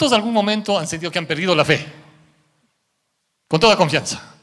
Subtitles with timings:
[0.00, 1.86] ¿Cuántos algún momento han sentido que han perdido la fe?
[3.46, 4.34] Con toda confianza.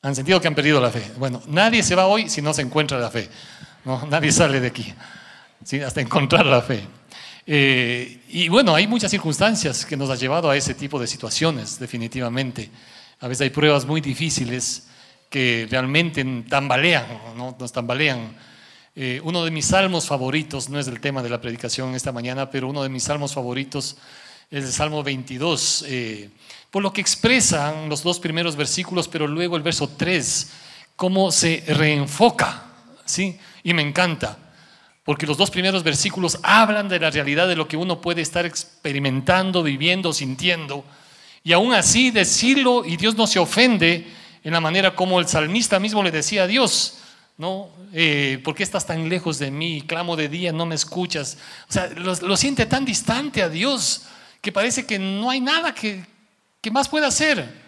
[0.00, 1.12] Han sentido que han perdido la fe.
[1.18, 3.28] Bueno, nadie se va hoy si no se encuentra la fe.
[3.84, 4.94] No, nadie sale de aquí.
[5.84, 6.82] Hasta encontrar la fe.
[7.46, 11.78] Eh, y bueno, hay muchas circunstancias que nos han llevado a ese tipo de situaciones,
[11.78, 12.70] definitivamente.
[13.20, 14.86] A veces hay pruebas muy difíciles
[15.28, 17.04] que realmente tambalean,
[17.36, 17.54] ¿no?
[17.60, 18.34] nos tambalean.
[18.96, 22.48] Eh, uno de mis salmos favoritos, no es el tema de la predicación esta mañana,
[22.48, 23.98] pero uno de mis salmos favoritos
[24.50, 26.30] el Salmo 22, eh,
[26.70, 30.50] por lo que expresan los dos primeros versículos, pero luego el verso 3,
[30.96, 32.64] cómo se reenfoca,
[33.04, 33.38] ¿sí?
[33.62, 34.38] Y me encanta.
[35.04, 38.46] Porque los dos primeros versículos hablan de la realidad de lo que uno puede estar
[38.46, 40.84] experimentando, viviendo, sintiendo.
[41.42, 44.06] Y aún así decirlo y Dios no se ofende
[44.42, 46.98] en la manera como el salmista mismo le decía a Dios,
[47.36, 47.68] ¿no?
[47.92, 49.82] Eh, ¿Por qué estás tan lejos de mí?
[49.86, 51.38] Clamo de día, no me escuchas.
[51.68, 54.04] O sea, lo, siente tan distante a Dios
[54.44, 56.04] que parece que no hay nada que,
[56.60, 57.64] que más pueda hacer.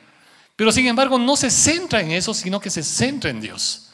[0.54, 3.88] Pero sin embargo no se centra en eso, sino que se centra en Dios.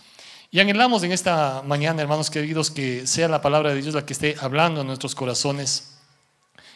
[0.51, 4.13] Y anhelamos en esta mañana, hermanos queridos, que sea la palabra de Dios la que
[4.13, 5.95] esté hablando en nuestros corazones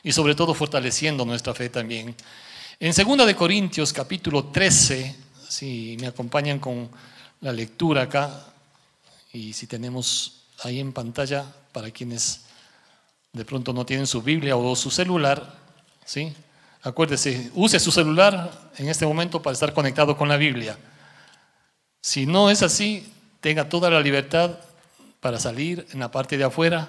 [0.04, 2.14] y sobre todo fortaleciendo nuestra fe también.
[2.78, 5.16] En 2 de Corintios capítulo 13,
[5.48, 6.88] si me acompañan con
[7.40, 8.46] la lectura acá
[9.32, 12.42] y si tenemos ahí en pantalla para quienes
[13.32, 15.65] de pronto no tienen su Biblia o su celular,
[16.06, 16.34] ¿sí?
[16.82, 20.78] Acuérdese, use su celular en este momento para estar conectado con la Biblia.
[22.00, 24.58] Si no es así, tenga toda la libertad
[25.20, 26.88] para salir en la parte de afuera.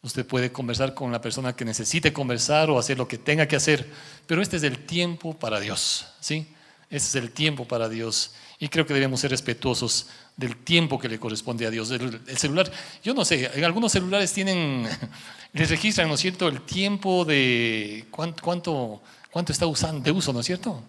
[0.00, 3.56] Usted puede conversar con la persona que necesite conversar o hacer lo que tenga que
[3.56, 3.90] hacer,
[4.26, 6.46] pero este es el tiempo para Dios, ¿sí?
[6.90, 8.32] Este es el tiempo para Dios.
[8.58, 11.90] Y creo que debemos ser respetuosos del tiempo que le corresponde a Dios.
[11.90, 12.70] El, celular,
[13.04, 14.88] yo no sé, en algunos celulares tienen,
[15.52, 20.32] les registran, ¿no es cierto?, el tiempo de cuánto, cuánto, cuánto está usando, de uso,
[20.32, 20.82] ¿no es cierto?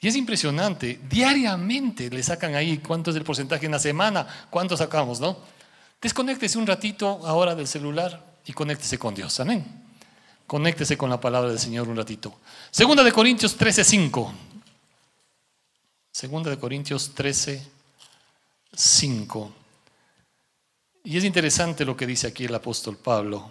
[0.00, 4.76] Y es impresionante, diariamente le sacan ahí cuánto es el porcentaje en la semana, cuánto
[4.76, 5.38] sacamos, ¿no?
[6.00, 9.64] Desconéctese un ratito ahora del celular y conéctese con Dios, amén.
[10.46, 12.38] Conéctese con la palabra del Señor un ratito.
[12.70, 14.53] Segunda de Corintios 13:5.
[16.14, 19.52] Segunda de Corintios 13:5.
[21.02, 23.50] Y es interesante lo que dice aquí el apóstol Pablo.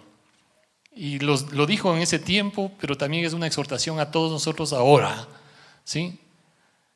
[0.96, 5.28] Y lo dijo en ese tiempo, pero también es una exhortación a todos nosotros ahora.
[5.84, 6.18] ¿Sí?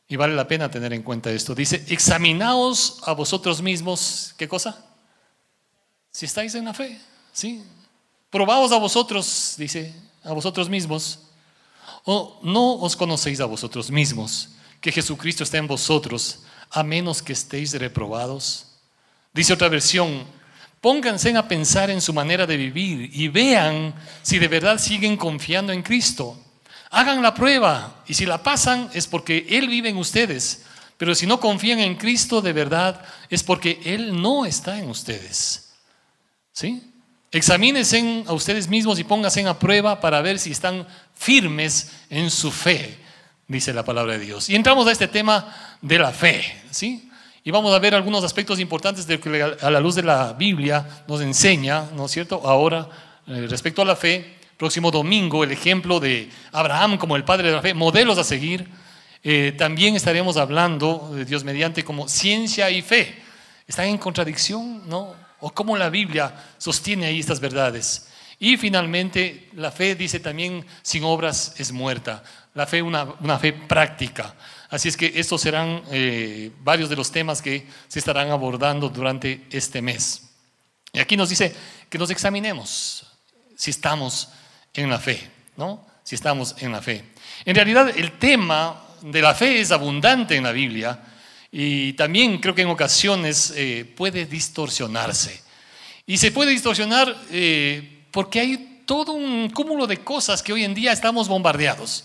[0.08, 1.54] Y vale la pena tener en cuenta esto.
[1.54, 4.86] Dice, examinaos a vosotros mismos, ¿qué cosa?
[6.10, 6.98] Si estáis en la fe,
[7.30, 7.62] ¿sí?
[8.30, 11.18] Probaos a vosotros, dice, a vosotros mismos.
[12.04, 14.48] O no os conocéis a vosotros mismos,
[14.80, 16.40] que Jesucristo está en vosotros,
[16.70, 18.66] a menos que estéis reprobados.
[19.32, 20.24] Dice otra versión,
[20.80, 25.72] pónganse a pensar en su manera de vivir y vean si de verdad siguen confiando
[25.72, 26.38] en Cristo.
[26.90, 30.64] Hagan la prueba y si la pasan es porque Él vive en ustedes.
[30.96, 35.70] Pero si no confían en Cristo de verdad es porque Él no está en ustedes.
[36.52, 36.82] ¿Sí?
[37.30, 42.50] Examínense a ustedes mismos y pónganse a prueba para ver si están firmes en su
[42.50, 42.98] fe,
[43.48, 44.48] dice la palabra de Dios.
[44.48, 46.44] Y entramos a este tema de la fe.
[46.70, 47.10] ¿Sí?
[47.42, 50.86] Y vamos a ver algunos aspectos importantes de que a la luz de la Biblia
[51.08, 52.42] nos enseña, ¿no es cierto?
[52.44, 52.88] Ahora,
[53.26, 57.54] eh, respecto a la fe, próximo domingo el ejemplo de Abraham como el padre de
[57.54, 58.68] la fe, modelos a seguir.
[59.22, 63.22] Eh, también estaremos hablando de Dios mediante como ciencia y fe.
[63.66, 64.88] ¿Están en contradicción?
[64.88, 65.14] ¿No?
[65.40, 68.08] ¿O cómo la Biblia sostiene ahí estas verdades?
[68.40, 72.22] Y finalmente, la fe dice también, sin obras es muerta.
[72.58, 74.34] La fe, una, una fe práctica.
[74.68, 79.46] Así es que estos serán eh, varios de los temas que se estarán abordando durante
[79.52, 80.30] este mes.
[80.92, 81.54] Y aquí nos dice
[81.88, 83.06] que nos examinemos
[83.56, 84.30] si estamos
[84.74, 85.86] en la fe, ¿no?
[86.02, 87.04] Si estamos en la fe.
[87.44, 90.98] En realidad el tema de la fe es abundante en la Biblia
[91.52, 95.40] y también creo que en ocasiones eh, puede distorsionarse.
[96.06, 100.74] Y se puede distorsionar eh, porque hay todo un cúmulo de cosas que hoy en
[100.74, 102.04] día estamos bombardeados.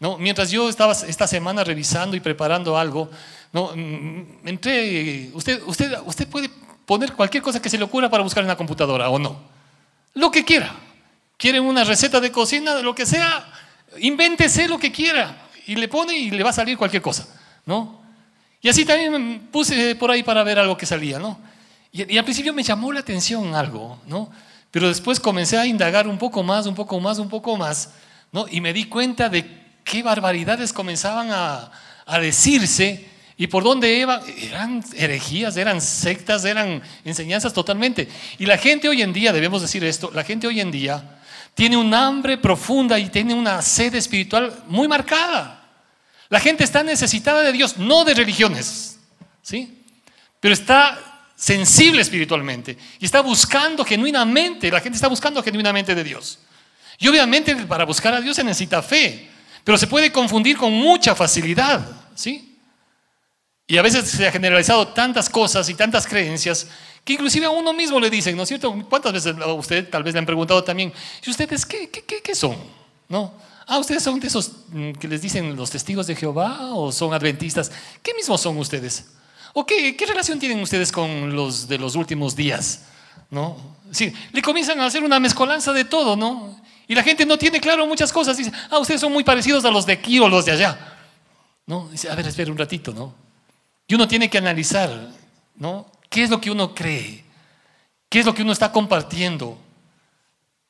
[0.00, 0.18] ¿No?
[0.18, 3.10] Mientras yo estaba esta semana revisando y preparando algo,
[3.52, 3.72] ¿no?
[3.74, 6.50] Mm, entré, usted, usted, usted puede
[6.86, 9.38] poner cualquier cosa que se le ocurra para buscar en la computadora o no.
[10.14, 10.74] Lo que quiera
[11.36, 13.44] quieren una receta de cocina, lo que sea,
[13.98, 17.26] invéntese lo que quiera y le pone y le va a salir cualquier cosa,
[17.66, 18.00] ¿no?
[18.60, 21.38] Y así también puse por ahí para ver algo que salía, ¿no?
[21.92, 24.30] Y, al principio me llamó la atención algo, ¿no?
[24.70, 27.90] Pero después comencé a indagar un poco más, un poco más, un poco más,
[28.32, 28.46] ¿no?
[28.50, 31.70] Y me di cuenta de qué barbaridades comenzaban a,
[32.06, 38.08] a decirse y por dónde iban, eran herejías, eran sectas, eran enseñanzas totalmente.
[38.38, 41.20] Y la gente hoy en día, debemos decir esto, la gente hoy en día
[41.54, 45.68] tiene un hambre profunda y tiene una sed espiritual muy marcada.
[46.28, 48.98] La gente está necesitada de Dios, no de religiones,
[49.42, 49.82] ¿sí?
[50.40, 56.38] Pero está sensible espiritualmente y está buscando genuinamente, la gente está buscando genuinamente de Dios.
[56.98, 59.30] Y obviamente para buscar a Dios se necesita fe,
[59.64, 61.84] pero se puede confundir con mucha facilidad,
[62.14, 62.54] ¿sí?
[63.66, 66.66] Y a veces se ha generalizado tantas cosas y tantas creencias
[67.02, 68.74] que inclusive a uno mismo le dicen, ¿no es cierto?
[68.90, 70.92] ¿Cuántas veces a usted tal vez le han preguntado también,
[71.24, 72.56] ¿y ustedes qué, qué, qué, son?
[73.08, 73.32] ¿No?
[73.66, 77.14] Ah, ustedes son de esos mm, que les dicen los testigos de Jehová o son
[77.14, 77.72] adventistas.
[78.02, 79.06] ¿Qué mismos son ustedes?
[79.54, 82.86] ¿O qué, qué relación tienen ustedes con los de los últimos días?
[83.30, 83.56] ¿No?
[83.90, 86.60] Sí, le comienzan a hacer una mezcolanza de todo, ¿no?
[86.86, 88.36] Y la gente no tiene claro muchas cosas.
[88.36, 90.78] Dice, ah, ustedes son muy parecidos a los de aquí o los de allá.
[91.66, 91.88] ¿No?
[91.88, 93.14] Dice, a ver, espera un ratito, ¿no?
[93.86, 95.10] Y uno tiene que analizar,
[95.56, 95.90] ¿no?
[96.08, 97.24] ¿Qué es lo que uno cree?
[98.08, 99.58] ¿Qué es lo que uno está compartiendo?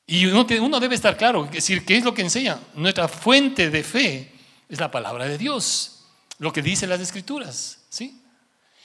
[0.07, 2.59] Y uno, uno debe estar claro, es decir, ¿qué es lo que enseña?
[2.75, 4.31] Nuestra fuente de fe
[4.69, 6.05] es la palabra de Dios,
[6.37, 8.21] lo que dice las escrituras, ¿sí?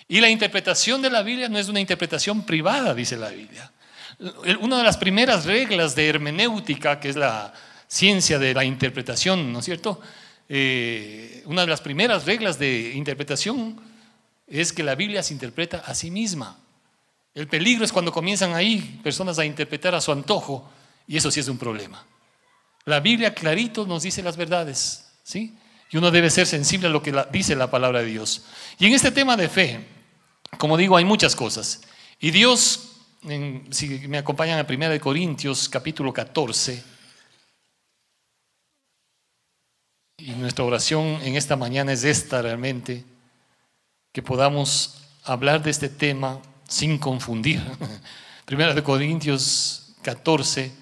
[0.09, 3.71] Y la interpretación de la Biblia no es una interpretación privada, dice la Biblia.
[4.61, 7.53] Una de las primeras reglas de hermenéutica, que es la
[7.89, 10.01] ciencia de la interpretación, ¿no es cierto?
[10.49, 13.81] Eh, una de las primeras reglas de interpretación
[14.47, 16.59] es que la Biblia se interpreta a sí misma.
[17.35, 20.69] El peligro es cuando comienzan ahí personas a interpretar a su antojo
[21.07, 22.05] y eso sí es un problema.
[22.85, 25.55] La Biblia clarito nos dice las verdades, ¿sí?
[25.91, 28.45] Y uno debe ser sensible a lo que dice la palabra de Dios.
[28.79, 29.87] Y en este tema de fe,
[30.59, 31.83] como digo, hay muchas cosas.
[32.21, 32.90] Y Dios,
[33.71, 36.83] si me acompañan a 1 Corintios capítulo 14,
[40.17, 43.05] y nuestra oración en esta mañana es esta realmente,
[44.13, 47.63] que podamos hablar de este tema sin confundir.
[48.45, 50.73] Primera de Corintios 14,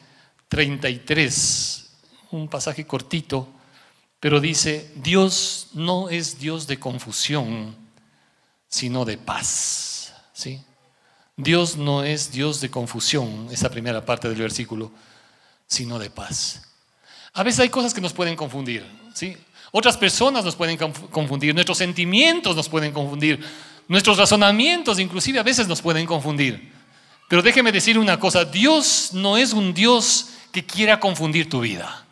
[0.49, 1.90] 33,
[2.31, 3.49] un pasaje cortito,
[4.20, 7.76] pero dice, Dios no es Dios de confusión,
[8.69, 10.14] sino de paz.
[10.32, 10.62] ¿Sí?
[11.38, 14.90] Dios no es Dios de confusión, esa primera parte del versículo,
[15.69, 16.62] sino de paz.
[17.32, 19.37] A veces hay cosas que nos pueden confundir, ¿sí?
[19.70, 23.38] Otras personas nos pueden confundir, nuestros sentimientos nos pueden confundir,
[23.87, 26.73] nuestros razonamientos inclusive a veces nos pueden confundir.
[27.29, 32.05] Pero déjeme decir una cosa, Dios no es un Dios que quiera confundir tu vida.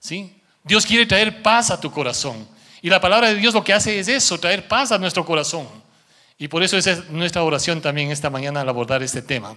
[0.00, 0.34] ¿sí?
[0.64, 2.48] Dios quiere traer paz a tu corazón.
[2.80, 5.68] Y la palabra de Dios lo que hace es eso, traer paz a nuestro corazón.
[6.42, 9.54] Y por eso es nuestra oración también esta mañana al abordar este tema.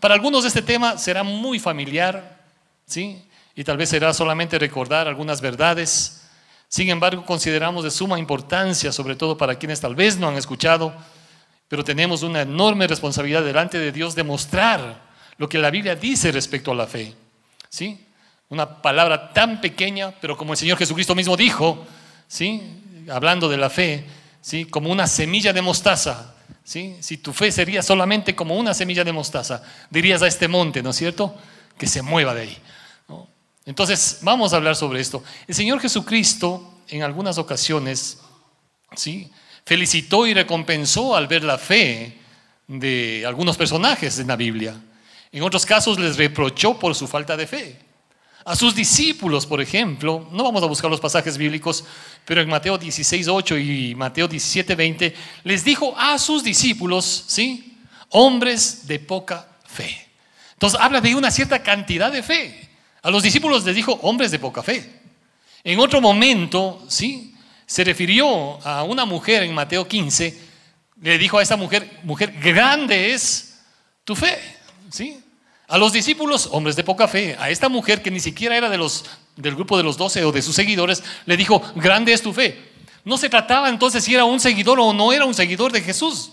[0.00, 2.42] Para algunos este tema será muy familiar,
[2.86, 3.24] ¿sí?
[3.54, 6.24] Y tal vez será solamente recordar algunas verdades
[6.74, 10.92] sin embargo, consideramos de suma importancia, sobre todo para quienes tal vez no han escuchado,
[11.68, 15.02] pero tenemos una enorme responsabilidad delante de Dios de mostrar
[15.36, 17.14] lo que la Biblia dice respecto a la fe.
[17.68, 18.04] ¿Sí?
[18.48, 21.86] Una palabra tan pequeña, pero como el Señor Jesucristo mismo dijo,
[22.26, 23.06] ¿sí?
[23.08, 24.04] hablando de la fe,
[24.44, 24.66] ¿sí?
[24.66, 26.34] como una semilla de mostaza.
[26.62, 26.96] ¿sí?
[27.00, 30.90] Si tu fe sería solamente como una semilla de mostaza, dirías a este monte, ¿no
[30.90, 31.34] es cierto?
[31.78, 32.58] Que se mueva de ahí.
[33.66, 35.24] Entonces, vamos a hablar sobre esto.
[35.48, 38.18] El Señor Jesucristo, en algunas ocasiones,
[38.94, 39.30] ¿sí?
[39.64, 42.18] felicitó y recompensó al ver la fe
[42.68, 44.78] de algunos personajes en la Biblia.
[45.32, 47.78] En otros casos les reprochó por su falta de fe.
[48.44, 51.84] A sus discípulos, por ejemplo, no vamos a buscar los pasajes bíblicos,
[52.26, 57.78] pero en Mateo 16, 8 y Mateo 17, 20, les dijo a sus discípulos, ¿sí?
[58.10, 60.08] Hombres de poca fe.
[60.52, 62.68] Entonces habla de una cierta cantidad de fe.
[63.02, 65.00] A los discípulos les dijo hombres de poca fe.
[65.62, 67.34] En otro momento, ¿sí?
[67.64, 70.38] Se refirió a una mujer en Mateo 15,
[71.00, 73.58] le dijo a esa mujer, mujer, grande es
[74.04, 74.38] tu fe,
[74.90, 75.23] ¿sí?
[75.66, 78.76] A los discípulos, hombres de poca fe, a esta mujer que ni siquiera era de
[78.76, 79.04] los,
[79.36, 82.72] del grupo de los doce o de sus seguidores, le dijo, grande es tu fe.
[83.04, 86.32] No se trataba entonces si era un seguidor o no era un seguidor de Jesús.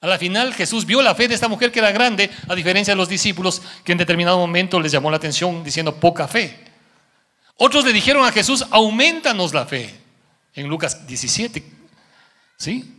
[0.00, 2.92] A la final Jesús vio la fe de esta mujer que era grande, a diferencia
[2.92, 6.64] de los discípulos que en determinado momento les llamó la atención diciendo poca fe.
[7.56, 9.92] Otros le dijeron a Jesús, aumentanos la fe.
[10.54, 11.62] En Lucas 17.
[12.56, 12.94] ¿Sí?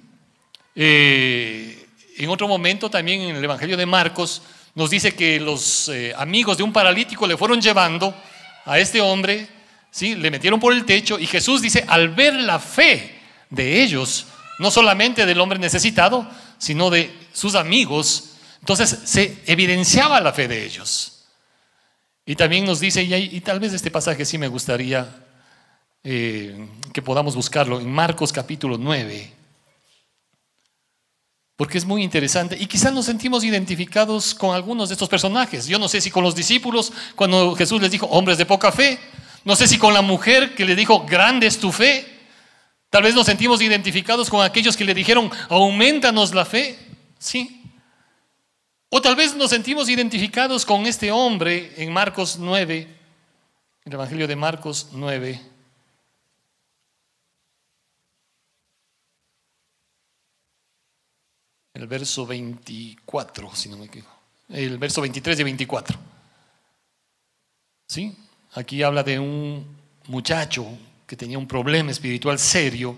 [0.75, 1.88] Eh,
[2.18, 4.42] en otro momento también en el Evangelio de Marcos
[4.80, 8.16] nos dice que los eh, amigos de un paralítico le fueron llevando
[8.64, 9.46] a este hombre,
[9.92, 10.16] ¿sí?
[10.16, 13.20] le metieron por el techo y Jesús dice, al ver la fe
[13.50, 16.26] de ellos, no solamente del hombre necesitado,
[16.58, 18.36] sino de sus amigos.
[18.62, 21.26] Entonces se evidenciaba la fe de ellos.
[22.26, 25.14] Y también nos dice, y, tal vez este pasaje sí me gustaría
[26.06, 29.38] eh, que podamos buscarlo, en Marcos capítulo 9.
[31.60, 35.68] Porque es muy interesante y quizás nos sentimos identificados con algunos de estos personajes.
[35.68, 38.98] Yo no sé si con los discípulos, cuando Jesús les dijo, hombres de poca fe,
[39.44, 42.08] no sé si con la mujer que le dijo, grande es tu fe.
[42.89, 46.80] Tal vez nos sentimos identificados con aquellos que le dijeron, aumentanos la fe.
[47.18, 47.62] Sí.
[48.88, 52.88] O tal vez nos sentimos identificados con este hombre en Marcos 9,
[53.84, 55.42] el Evangelio de Marcos 9.
[61.80, 64.14] El verso 24, si no me equivoco.
[64.50, 65.98] El verso 23 y 24.
[67.88, 68.18] ¿Sí?
[68.52, 69.66] Aquí habla de un
[70.08, 70.68] muchacho
[71.08, 72.98] que tenía un problema espiritual serio.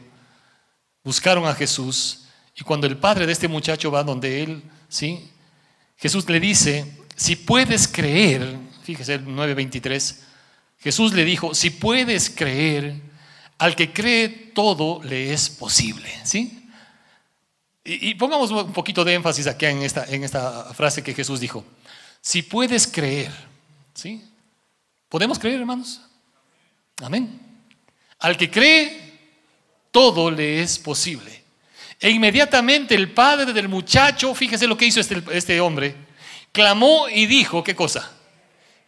[1.04, 2.22] Buscaron a Jesús
[2.56, 5.30] y cuando el padre de este muchacho va donde él, ¿sí?
[5.98, 10.22] Jesús le dice, si puedes creer, fíjese el 9:23,
[10.80, 13.00] Jesús le dijo, si puedes creer,
[13.60, 16.61] al que cree todo le es posible, ¿sí?
[17.84, 21.66] Y, pongamos un poquito de énfasis aquí en esta, en esta frase que Jesús dijo,
[22.22, 23.32] si puedes creer,
[23.96, 24.24] ¿sí?
[25.10, 26.00] ¿Podemos creer, hermanos?
[27.02, 27.40] Amén.
[28.20, 29.20] Al que cree,
[29.90, 31.44] todo le es posible.
[32.00, 35.96] E inmediatamente el padre del muchacho, fíjese lo que hizo este, este hombre,
[36.52, 38.12] clamó y dijo, ¿qué cosa?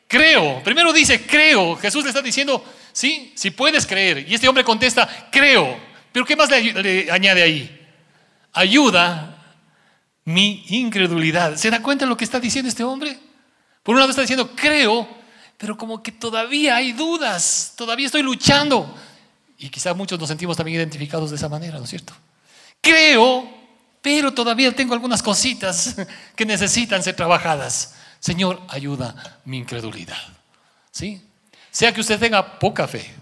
[0.07, 0.61] Creo.
[0.63, 1.75] Primero dice, creo.
[1.77, 4.25] Jesús le está diciendo, sí, si puedes creer.
[4.29, 5.79] Y este hombre contesta, creo.
[6.11, 7.82] Pero ¿qué más le, le añade ahí?
[8.53, 9.37] Ayuda
[10.25, 11.57] mi incredulidad.
[11.57, 13.19] ¿Se da cuenta de lo que está diciendo este hombre?
[13.81, 15.07] Por un lado está diciendo, creo,
[15.57, 18.95] pero como que todavía hay dudas, todavía estoy luchando.
[19.57, 22.13] Y quizás muchos nos sentimos también identificados de esa manera, ¿no es cierto?
[22.81, 23.49] Creo,
[24.01, 25.95] pero todavía tengo algunas cositas
[26.35, 27.95] que necesitan ser trabajadas.
[28.19, 30.21] Señor, ayuda mi incredulidad.
[30.91, 31.21] ¿Sí?
[31.71, 33.13] Sea que usted tenga poca fe,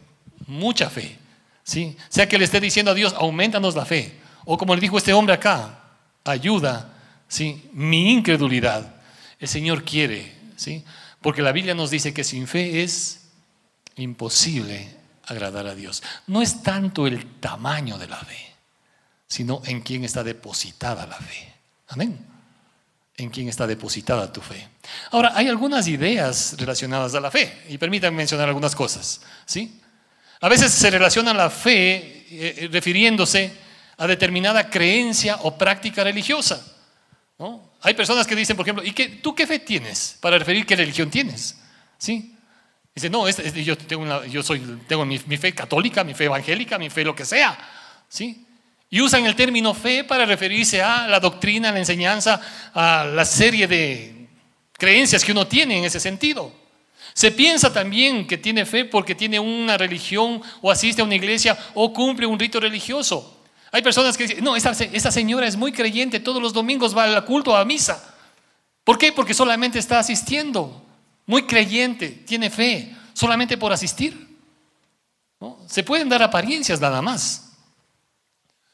[0.45, 1.17] mucha fe,
[1.63, 1.95] ¿sí?
[2.09, 4.20] Sea que le esté diciendo a Dios, aumentanos la fe.
[4.53, 5.79] O como le dijo este hombre acá,
[6.25, 6.93] ayuda,
[7.29, 7.69] ¿sí?
[7.71, 8.95] Mi incredulidad.
[9.39, 10.83] El Señor quiere, ¿sí?
[11.21, 13.29] Porque la Biblia nos dice que sin fe es
[13.95, 14.93] imposible
[15.25, 16.03] agradar a Dios.
[16.27, 18.53] No es tanto el tamaño de la fe,
[19.25, 21.53] sino en quién está depositada la fe.
[21.87, 22.19] Amén.
[23.15, 24.67] En quién está depositada tu fe.
[25.11, 29.21] Ahora, hay algunas ideas relacionadas a la fe, y permítanme mencionar algunas cosas.
[29.45, 29.79] ¿sí?
[30.41, 33.70] A veces se relaciona la fe eh, refiriéndose
[34.01, 36.59] a determinada creencia o práctica religiosa.
[37.37, 37.71] ¿no?
[37.81, 40.75] Hay personas que dicen, por ejemplo, ¿y qué, tú qué fe tienes para referir qué
[40.75, 41.55] religión tienes?
[41.99, 42.35] ¿Sí?
[42.95, 47.03] Dice, no, yo, tengo, yo soy, tengo mi, fe católica, mi fe evangélica, mi fe
[47.03, 47.55] lo que sea.
[48.09, 48.43] ¿Sí?
[48.89, 52.41] Y usan el término fe para referirse a la doctrina, a la enseñanza,
[52.73, 54.29] a la serie de
[54.79, 56.51] creencias que uno tiene en ese sentido.
[57.13, 61.55] Se piensa también que tiene fe porque tiene una religión o asiste a una iglesia
[61.75, 63.37] o cumple un rito religioso.
[63.71, 67.23] Hay personas que dicen, no, esta, señora es muy creyente, todos los domingos va al
[67.23, 68.15] culto, a misa.
[68.83, 69.13] ¿Por qué?
[69.13, 70.85] Porque solamente está asistiendo.
[71.25, 74.27] Muy creyente, tiene fe, solamente por asistir.
[75.67, 77.53] Se pueden dar apariencias nada más.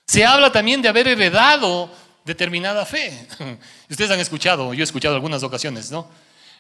[0.07, 1.91] Se habla también de haber heredado
[2.25, 3.27] determinada fe.
[3.89, 6.09] Ustedes han escuchado, yo he escuchado algunas ocasiones, ¿no?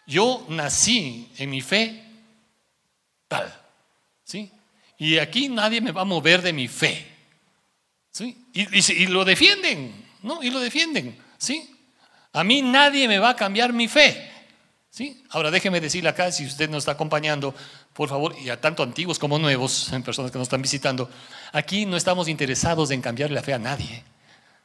[0.05, 2.03] Yo nací en mi fe
[3.27, 3.53] tal,
[4.23, 4.51] ¿sí?
[4.97, 7.16] Y aquí nadie me va a mover de mi fe.
[8.53, 10.41] Y, lo defienden, ¿no?
[10.41, 11.69] Y lo defienden, ¿sí?
[12.33, 14.31] A mí nadie me va a cambiar mi fe.
[14.89, 15.23] ¿Sí?
[15.29, 17.53] Ahora déjeme decirle acá, si usted nos está acompañando,
[17.93, 21.09] por favor, y a tanto antiguos como nuevos, en personas que nos están visitando,
[21.51, 24.03] aquí no estamos interesados en cambiar la fe a nadie,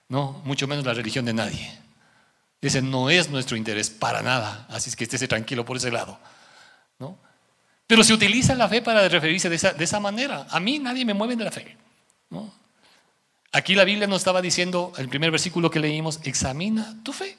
[0.08, 1.78] no, mucho menos la religión de nadie.
[2.62, 6.18] Ese no es nuestro interés para nada, así es que estése tranquilo por ese lado,
[6.98, 7.18] ¿no?
[7.86, 10.46] Pero se utiliza la fe para referirse de esa, de esa manera.
[10.48, 11.76] A mí nadie me mueve de la fe,
[12.30, 12.61] ¿no?
[13.52, 17.36] Aquí la Biblia nos estaba diciendo, el primer versículo que leímos, examina tu fe,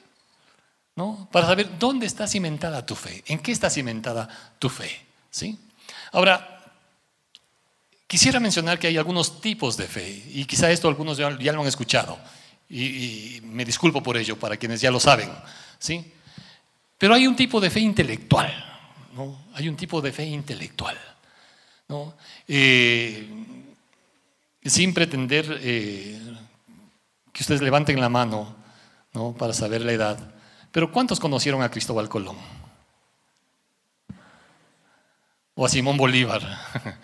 [0.96, 1.27] ¿no?
[1.32, 4.29] Para saber dónde está cimentada tu fe, en qué está cimentada
[4.60, 4.91] tu fe,
[5.32, 5.58] ¿sí?
[6.12, 6.62] Ahora,
[8.05, 11.67] quisiera mencionar que hay algunos tipos de fe, y quizá esto algunos ya, lo han
[11.67, 12.20] escuchado,
[12.70, 15.32] y, me disculpo por ello, para quienes ya lo saben,
[15.79, 16.13] ¿sí?
[17.00, 18.53] Pero hay un tipo de fe intelectual,
[19.15, 19.46] ¿no?
[19.55, 20.98] Hay un tipo de fe intelectual,
[21.88, 22.13] ¿no?
[22.48, 23.27] Eh,
[24.65, 26.20] sin pretender eh,
[27.32, 28.55] que ustedes levanten la mano
[29.13, 29.34] ¿no?
[29.34, 30.34] para saber la edad.
[30.72, 32.38] Pero ¿cuántos conocieron a Cristóbal Colón?
[35.55, 36.41] O a Simón Bolívar.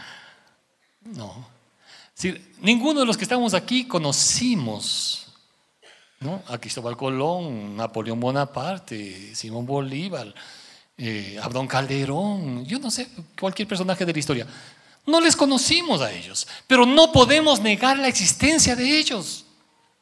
[1.01, 1.47] no.
[2.61, 5.27] ninguno de los que estamos aquí conocimos
[6.19, 6.41] ¿no?
[6.47, 10.33] a Cristóbal Colón, Napoleón Bonaparte, Simón Bolívar,
[10.97, 13.07] eh, Abdón Calderón, yo no sé,
[13.39, 14.47] cualquier personaje de la historia.
[15.09, 19.43] No les conocimos a ellos, pero no podemos negar la existencia de ellos.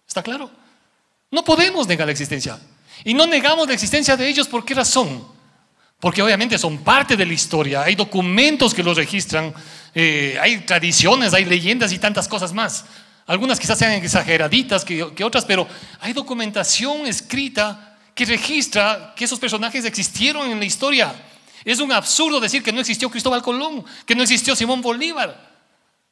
[0.06, 0.52] ¿Está claro?
[1.32, 2.60] No podemos negar la existencia.
[3.06, 5.26] Y no negamos la existencia de ellos, ¿por qué razón?
[6.02, 9.54] Porque obviamente son parte de la historia, hay documentos que los registran,
[9.96, 12.84] eh, hay tradiciones, hay leyendas y tantas cosas más.
[13.28, 15.68] Algunas quizás sean exageraditas que, que otras, pero
[16.02, 21.14] hay documentación escrita que registra que esos personajes existieron en la historia.
[21.68, 25.38] Es un absurdo decir que no existió Cristóbal Colón, que no existió Simón Bolívar.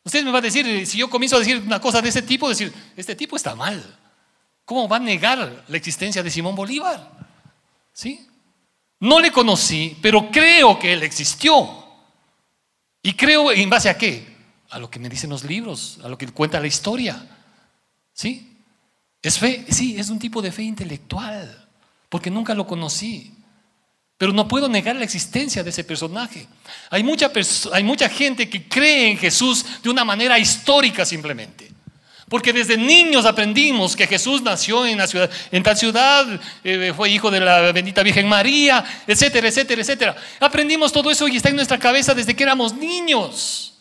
[0.03, 2.49] Usted me va a decir, si yo comienzo a decir una cosa de ese tipo,
[2.49, 3.81] decir, este tipo está mal.
[4.65, 7.09] ¿Cómo va a negar la existencia de Simón Bolívar?
[7.93, 8.27] ¿Sí?
[8.99, 11.85] No le conocí, pero creo que él existió.
[13.01, 14.35] ¿Y creo en base a qué?
[14.71, 17.25] A lo que me dicen los libros, a lo que cuenta la historia.
[18.11, 18.61] ¿Sí?
[19.21, 19.65] ¿Es fe?
[19.69, 21.69] Sí, es un tipo de fe intelectual,
[22.09, 23.31] porque nunca lo conocí.
[24.17, 26.47] Pero no puedo negar la existencia de ese personaje.
[26.89, 27.31] Hay mucha,
[27.73, 31.71] hay mucha gente que cree en Jesús de una manera histórica simplemente.
[32.29, 34.97] Porque desde niños aprendimos que Jesús nació en,
[35.63, 40.15] tal ciudad, eh, fue hijo de la bendita Virgen María, etcétera, etcétera, etcétera.
[40.39, 43.75] Aprendimos todo eso y está en nuestra cabeza desde que éramos niños.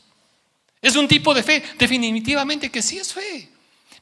[0.82, 3.48] Es un tipo de fe, definitivamente que sí es fe,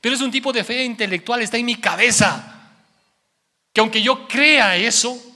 [0.01, 2.73] pero es un tipo de fe intelectual, está en mi cabeza.
[3.73, 5.32] Que aunque yo crea eso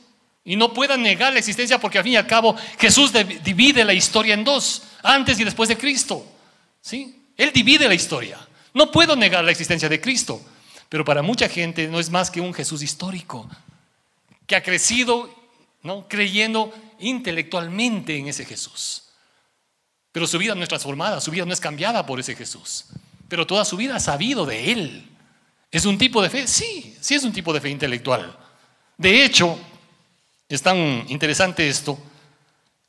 [0.46, 3.12] y no pueda negar la existencia, porque al fin y al cabo Jesús
[3.42, 6.24] divide la historia en dos, antes y después de Cristo.
[6.80, 7.20] ¿sí?
[7.36, 8.38] Él divide la historia.
[8.72, 10.40] No puedo negar la existencia de Cristo,
[10.88, 13.50] pero para mucha gente no es más que un Jesús histórico,
[14.46, 15.34] que ha crecido
[15.82, 16.06] ¿no?
[16.08, 19.02] creyendo intelectualmente en ese Jesús.
[20.12, 22.84] Pero su vida no es transformada, su vida no es cambiada por ese Jesús.
[23.28, 25.10] Pero toda su vida ha sabido de Él.
[25.72, 26.46] ¿Es un tipo de fe?
[26.46, 28.38] Sí, sí es un tipo de fe intelectual.
[28.96, 29.58] De hecho,
[30.48, 31.98] es tan interesante esto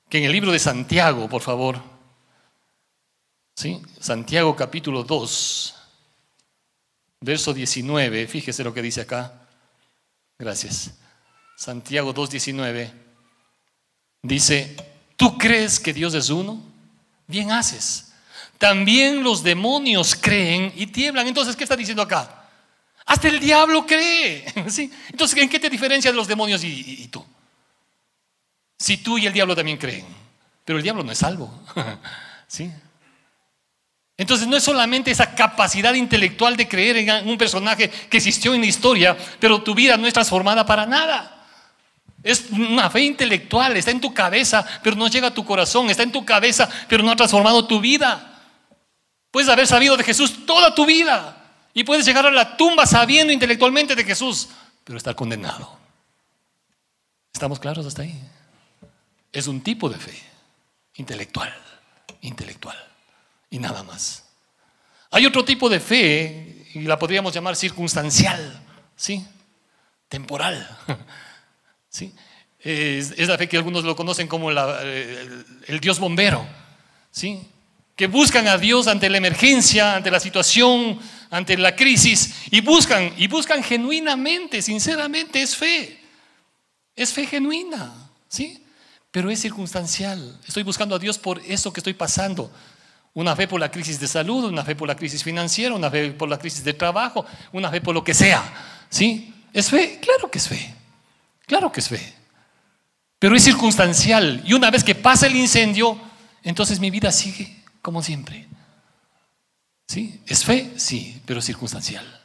[0.09, 1.81] que en el libro de Santiago, por favor,
[3.55, 3.81] ¿sí?
[3.99, 5.75] Santiago capítulo 2,
[7.21, 9.47] verso 19, fíjese lo que dice acá.
[10.37, 10.93] Gracias.
[11.55, 12.91] Santiago 2.19
[14.21, 14.75] dice,
[15.15, 16.61] ¿tú crees que Dios es uno?
[17.25, 18.13] Bien haces.
[18.59, 21.27] También los demonios creen y tiemblan.
[21.27, 22.45] Entonces, ¿qué está diciendo acá?
[23.05, 24.45] Hasta el diablo cree.
[24.69, 24.91] ¿Sí?
[25.09, 27.25] Entonces, ¿en qué te diferencia de los demonios y, y tú?
[28.77, 30.05] Si tú y el diablo también creen.
[30.63, 31.51] Pero el diablo no es salvo.
[32.47, 32.71] ¿Sí?
[34.17, 38.61] Entonces no es solamente esa capacidad intelectual de creer en un personaje que existió en
[38.61, 41.45] la historia, pero tu vida no es transformada para nada.
[42.23, 46.01] Es una fe intelectual, está en tu cabeza, pero no llega a tu corazón, está
[46.01, 48.41] en tu cabeza, pero no ha transformado tu vida.
[49.29, 51.37] Puedes haber sabido de Jesús toda tu vida
[51.73, 54.49] y puedes llegar a la tumba sabiendo intelectualmente de Jesús,
[54.83, 55.77] pero estar condenado.
[57.31, 58.19] ¿Estamos claros hasta ahí?
[59.31, 60.17] Es un tipo de fe
[60.95, 61.53] intelectual,
[62.21, 62.77] intelectual
[63.49, 64.23] y nada más.
[65.11, 68.61] Hay otro tipo de fe, y la podríamos llamar circunstancial,
[68.95, 69.25] ¿sí?
[70.09, 70.77] Temporal.
[71.89, 72.13] ¿sí?
[72.59, 74.57] Es, la fe que algunos lo conocen como el,
[75.67, 76.45] el, Dios bombero,
[77.11, 77.41] ¿sí?
[77.95, 83.13] Que buscan a Dios ante la emergencia, ante la situación, ante la crisis, y buscan,
[83.17, 85.99] y buscan genuinamente, sinceramente, es fe.
[86.95, 87.93] Es fe genuina,
[88.27, 88.63] ¿sí?
[89.17, 90.39] Pero es circunstancial.
[90.47, 92.51] Estoy buscando a Dios por eso que estoy pasando.
[93.15, 96.11] Una fe por la crisis de salud, una fe por la crisis financiera, una fe
[96.11, 98.43] por la crisis de trabajo, una fe por lo que sea.
[98.91, 99.33] ¿Sí?
[99.51, 99.99] ¿Es fe?
[99.99, 100.71] Claro que es fe.
[101.47, 102.13] Claro que es fe.
[103.17, 104.43] Pero es circunstancial.
[104.45, 105.99] Y una vez que pasa el incendio,
[106.43, 108.47] entonces mi vida sigue como siempre.
[109.87, 110.21] ¿Sí?
[110.27, 110.73] ¿Es fe?
[110.77, 112.16] Sí, pero circunstancial.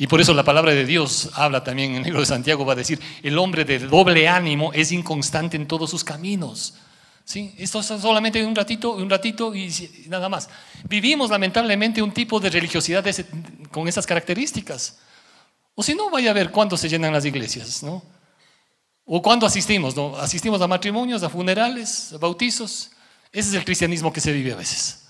[0.00, 2.72] Y por eso la palabra de Dios habla también en el libro de Santiago, va
[2.72, 6.72] a decir, el hombre de doble ánimo es inconstante en todos sus caminos.
[7.22, 7.54] ¿Sí?
[7.58, 9.70] Esto es solamente un ratito, un ratito y
[10.08, 10.48] nada más.
[10.88, 13.04] Vivimos lamentablemente un tipo de religiosidad
[13.70, 15.00] con esas características.
[15.74, 18.02] O si no, vaya a ver cuándo se llenan las iglesias, ¿no?
[19.04, 20.16] O cuándo asistimos, ¿no?
[20.16, 22.90] Asistimos a matrimonios, a funerales, a bautizos.
[23.30, 25.09] Ese es el cristianismo que se vive a veces.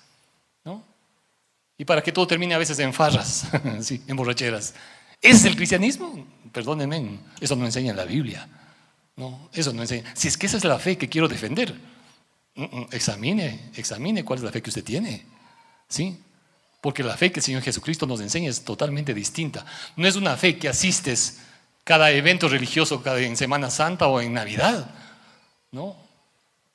[1.81, 3.47] Y para que todo termine a veces en farras,
[4.07, 4.75] en borracheras.
[5.19, 6.27] ¿Ese es el cristianismo?
[6.53, 8.47] Perdónenme, eso no enseña en la Biblia.
[9.16, 10.12] No, eso no enseña.
[10.14, 11.75] Si es que esa es la fe que quiero defender.
[12.55, 15.25] Mm, mm, examine, examine cuál es la fe que usted tiene.
[15.88, 16.21] ¿Sí?
[16.83, 19.64] Porque la fe que el Señor Jesucristo nos enseña es totalmente distinta.
[19.97, 21.38] No es una fe que asistes
[21.83, 24.90] cada evento religioso, cada en Semana Santa o en Navidad.
[25.73, 25.97] No.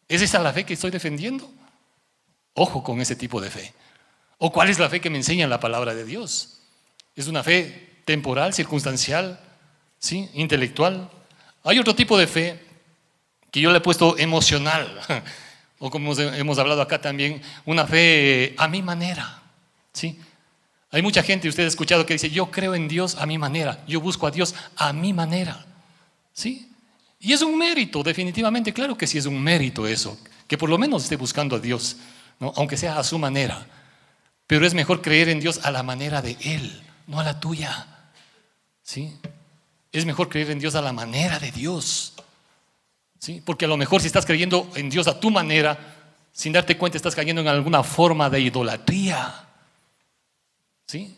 [0.08, 1.48] ¿Es esa la fe que estoy defendiendo?
[2.56, 3.72] Ojo con ese tipo de fe.
[4.38, 6.60] ¿O cuál es la fe que me enseña la palabra de Dios?
[7.16, 9.40] ¿Es una fe temporal, circunstancial,
[10.00, 10.30] ¿sí?
[10.34, 11.10] intelectual?
[11.64, 12.60] Hay otro tipo de fe
[13.52, 15.00] que yo le he puesto emocional.
[15.80, 19.42] o como hemos hablado acá también, una fe a mi manera.
[19.94, 20.20] ¿sí?
[20.92, 23.84] Hay mucha gente, usted ha escuchado que dice, yo creo en Dios a mi manera,
[23.88, 25.66] yo busco a Dios a mi manera.
[26.34, 26.72] ¿Sí?
[27.20, 30.18] Y es un mérito, definitivamente, claro que sí es un mérito eso,
[30.48, 31.98] que por lo menos esté buscando a Dios,
[32.40, 32.54] ¿no?
[32.56, 33.66] aunque sea a su manera.
[34.48, 37.88] Pero es mejor creer en Dios a la manera de Él, no a la tuya.
[38.84, 39.18] ¿Sí?
[39.92, 42.14] Es mejor creer en Dios a la manera de Dios.
[43.20, 43.42] ¿Sí?
[43.44, 45.78] Porque a lo mejor si estás creyendo en Dios a tu manera,
[46.32, 49.48] sin darte cuenta estás cayendo en alguna forma de idolatría.
[50.86, 51.18] ¿Sí?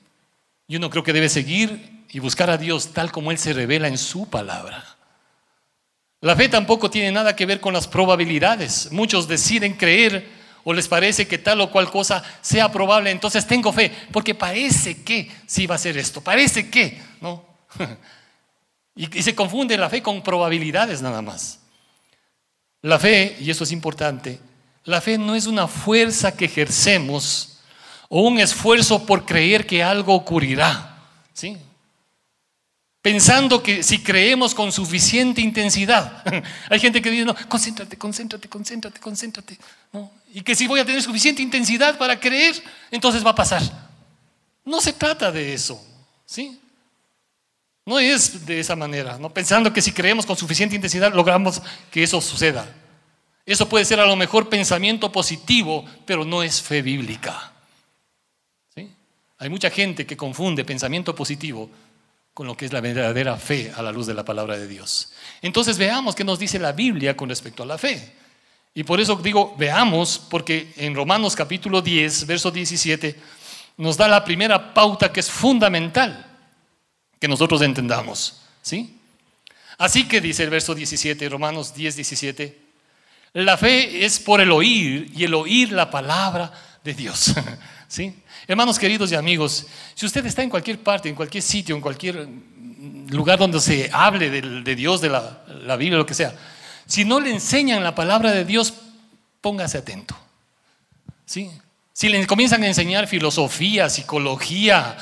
[0.67, 3.87] Y uno creo que debe seguir y buscar a Dios tal como Él se revela
[3.87, 4.97] en su palabra.
[6.21, 8.91] La fe tampoco tiene nada que ver con las probabilidades.
[8.91, 10.36] Muchos deciden creer
[10.69, 15.01] o les parece que tal o cual cosa sea probable, entonces tengo fe, porque parece
[15.01, 17.41] que sí va a ser esto, parece que, ¿no?
[18.95, 21.59] y, se confunde la fe con probabilidades nada más.
[22.81, 24.41] La fe, y eso es importante,
[24.83, 27.59] la fe no es una fuerza que ejercemos
[28.09, 30.97] o un esfuerzo por creer que algo ocurrirá.
[31.31, 31.55] ¿sí?
[33.07, 36.25] Pensando que si creemos con suficiente intensidad,
[36.69, 39.57] hay gente que dice, no, concéntrate, concéntrate, concéntrate, concéntrate.
[40.33, 43.63] Y que si voy a tener suficiente intensidad para creer, entonces va a pasar.
[44.65, 45.81] No se trata de eso.
[46.25, 46.59] ¿sí?
[47.85, 49.33] No es de esa manera, ¿no?
[49.33, 52.67] pensando que si creemos con suficiente intensidad logramos que eso suceda.
[53.45, 57.53] Eso puede ser a lo mejor pensamiento positivo, pero no es fe bíblica.
[59.37, 61.69] Hay mucha gente que confunde pensamiento positivo
[62.37, 65.11] con lo que es la verdadera fe a la luz de la palabra de Dios.
[65.41, 68.13] Entonces veamos qué nos dice la Biblia con respecto a la fe.
[68.75, 73.15] Y por eso digo, veamos, porque en Romanos capítulo 10, verso 17,
[73.77, 76.27] nos da la primera pauta que es fundamental
[77.19, 78.39] que nosotros entendamos.
[78.61, 78.99] ¿sí?
[79.79, 82.59] Así que dice el verso 17, Romanos 10, 17,
[83.33, 87.33] la fe es por el oír y el oír la palabra de Dios.
[87.87, 88.13] ¿sí?
[88.47, 92.29] Hermanos queridos y amigos, si usted está en cualquier parte, en cualquier sitio, en cualquier
[93.09, 96.33] lugar donde se hable de, Dios, de la, Biblia, lo que sea,
[96.85, 98.73] si no le enseñan la palabra de Dios,
[99.41, 100.17] póngase atento.
[101.25, 104.95] Si le comienzan a enseñar filosofía, psicología,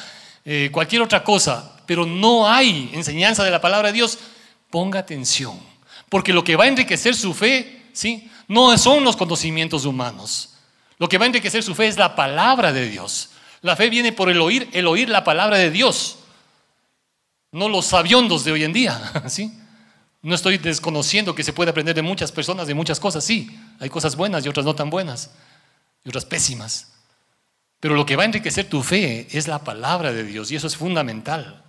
[0.43, 4.17] eh, cualquier otra cosa, pero no hay enseñanza de la palabra de Dios,
[4.71, 5.60] ponga atención.
[6.10, 8.27] Porque lo que va a enriquecer su fe, ¿sí?
[8.47, 10.55] no son los conocimientos humanos.
[10.97, 13.29] Lo que va a enriquecer su fe es la palabra de Dios.
[13.65, 16.19] La fe viene por el oír, el oír la palabra de Dios,
[17.51, 19.51] no los sabiondos de hoy en día, ¿sí?
[20.21, 23.89] No estoy desconociendo que se puede aprender de muchas personas, de muchas cosas, sí, hay
[23.89, 25.32] cosas buenas y otras no tan buenas,
[26.04, 26.93] y otras pésimas.
[27.80, 30.67] Pero lo que va a enriquecer tu fe es la palabra de Dios, y eso
[30.67, 31.63] es fundamental.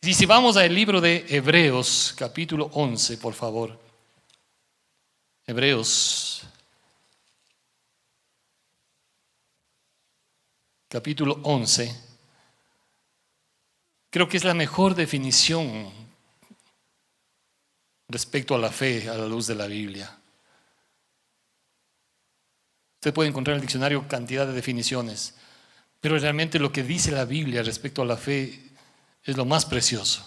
[0.00, 3.78] Y si vamos al libro de Hebreos, capítulo 11, por favor.
[5.46, 6.42] Hebreos
[10.88, 11.94] capítulo 11,
[14.10, 15.92] creo que es la mejor definición
[18.08, 20.18] respecto a la fe a la luz de la Biblia.
[22.96, 25.34] Usted puede encontrar en el diccionario cantidad de definiciones,
[26.00, 28.72] pero realmente lo que dice la Biblia respecto a la fe
[29.24, 30.24] es lo más precioso.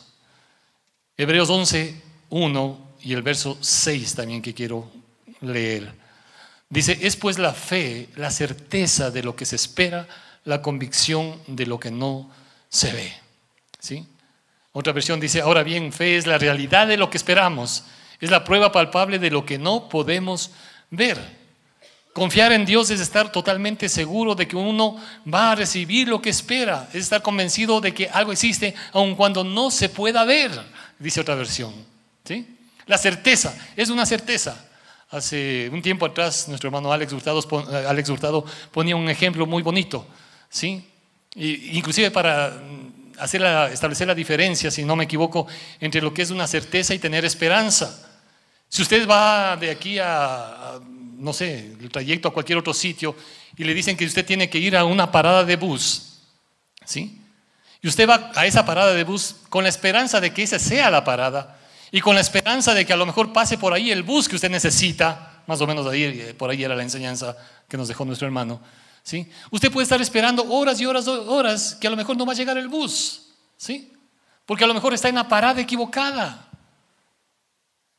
[1.17, 4.91] Hebreos 11, 1 y el verso 6 también que quiero
[5.41, 5.91] leer.
[6.69, 10.07] Dice, es pues la fe, la certeza de lo que se espera,
[10.43, 12.29] la convicción de lo que no
[12.69, 13.13] se ve.
[13.79, 14.05] ¿Sí?
[14.73, 17.83] Otra versión dice, ahora bien, fe es la realidad de lo que esperamos,
[18.19, 20.51] es la prueba palpable de lo que no podemos
[20.89, 21.41] ver.
[22.13, 24.97] Confiar en Dios es estar totalmente seguro de que uno
[25.31, 29.43] va a recibir lo que espera, es estar convencido de que algo existe aun cuando
[29.43, 30.51] no se pueda ver,
[30.99, 31.73] dice otra versión.
[32.25, 32.57] ¿Sí?
[32.85, 34.67] La certeza, es una certeza.
[35.09, 37.43] Hace un tiempo atrás nuestro hermano Alex Hurtado,
[37.87, 40.05] Alex Hurtado ponía un ejemplo muy bonito.
[40.51, 40.85] ¿Sí?
[41.35, 42.61] inclusive para
[43.17, 45.47] hacer establecer la diferencia, si no me equivoco,
[45.79, 48.09] entre lo que es una certeza y tener esperanza.
[48.67, 50.79] Si usted va de aquí a,
[51.17, 53.15] no sé, el trayecto a cualquier otro sitio
[53.55, 56.19] y le dicen que usted tiene que ir a una parada de bus,
[56.85, 57.21] ¿sí?
[57.81, 60.89] Y usted va a esa parada de bus con la esperanza de que esa sea
[60.91, 61.59] la parada
[61.91, 64.35] y con la esperanza de que a lo mejor pase por ahí el bus que
[64.35, 67.35] usted necesita, más o menos ahí, eh, por ahí era la enseñanza
[67.67, 68.61] que nos dejó nuestro hermano.
[69.03, 69.29] ¿Sí?
[69.49, 72.35] Usted puede estar esperando horas y horas horas que a lo mejor no va a
[72.35, 73.91] llegar el bus, ¿sí?
[74.45, 76.47] Porque a lo mejor está en la parada equivocada.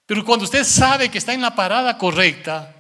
[0.07, 2.75] Pero cuando usted sabe que está en la parada correcta,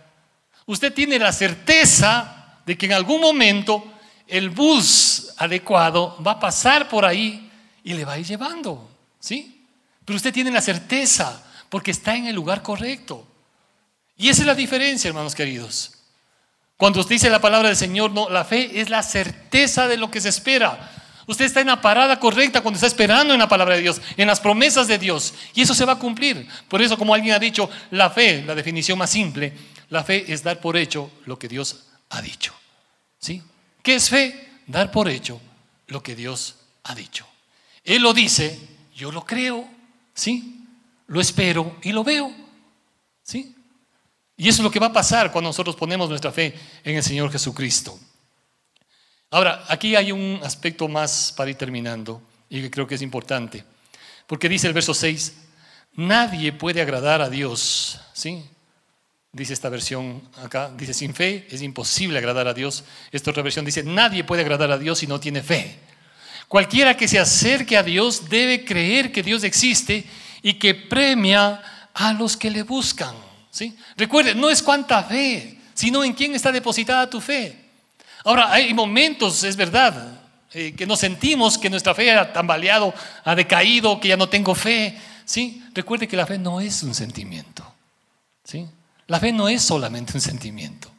[0.66, 3.84] usted tiene la certeza de que en algún momento
[4.26, 7.50] el bus adecuado va a pasar por ahí
[7.84, 9.66] y le va a ir llevando, ¿sí?
[10.04, 13.26] Pero usted tiene la certeza porque está en el lugar correcto.
[14.16, 16.01] Y esa es la diferencia, hermanos queridos.
[16.82, 20.10] Cuando usted dice la palabra del Señor, no, la fe es la certeza de lo
[20.10, 20.90] que se espera.
[21.28, 24.26] Usted está en la parada correcta cuando está esperando en la palabra de Dios, en
[24.26, 25.32] las promesas de Dios.
[25.54, 26.44] Y eso se va a cumplir.
[26.66, 29.52] Por eso, como alguien ha dicho, la fe, la definición más simple,
[29.90, 32.52] la fe es dar por hecho lo que Dios ha dicho.
[33.20, 33.40] ¿Sí?
[33.80, 34.50] ¿Qué es fe?
[34.66, 35.40] Dar por hecho
[35.86, 37.24] lo que Dios ha dicho.
[37.84, 38.58] Él lo dice,
[38.92, 39.68] yo lo creo,
[40.14, 40.66] ¿sí?
[41.06, 42.34] Lo espero y lo veo,
[43.22, 43.54] ¿sí?
[44.42, 46.52] Y eso es lo que va a pasar cuando nosotros ponemos nuestra fe
[46.82, 47.96] en el Señor Jesucristo.
[49.30, 53.64] Ahora, aquí hay un aspecto más para ir terminando y que creo que es importante.
[54.26, 55.34] Porque dice el verso 6,
[55.94, 58.44] nadie puede agradar a Dios, ¿sí?
[59.30, 62.82] Dice esta versión acá, dice, sin fe es imposible agradar a Dios.
[63.12, 65.78] Esta otra versión dice, nadie puede agradar a Dios si no tiene fe.
[66.48, 70.04] Cualquiera que se acerque a Dios debe creer que Dios existe
[70.42, 71.62] y que premia
[71.94, 73.14] a los que le buscan.
[73.96, 77.56] Recuerde, no es cuánta fe, sino en quién está depositada tu fe.
[78.24, 80.20] Ahora, hay momentos, es verdad,
[80.52, 84.54] eh, que nos sentimos que nuestra fe ha tambaleado, ha decaído, que ya no tengo
[84.54, 84.98] fe.
[85.24, 85.62] ¿sí?
[85.74, 87.64] Recuerde que la fe no es un sentimiento.
[88.44, 88.66] ¿sí?
[89.06, 90.90] La fe no es solamente un sentimiento.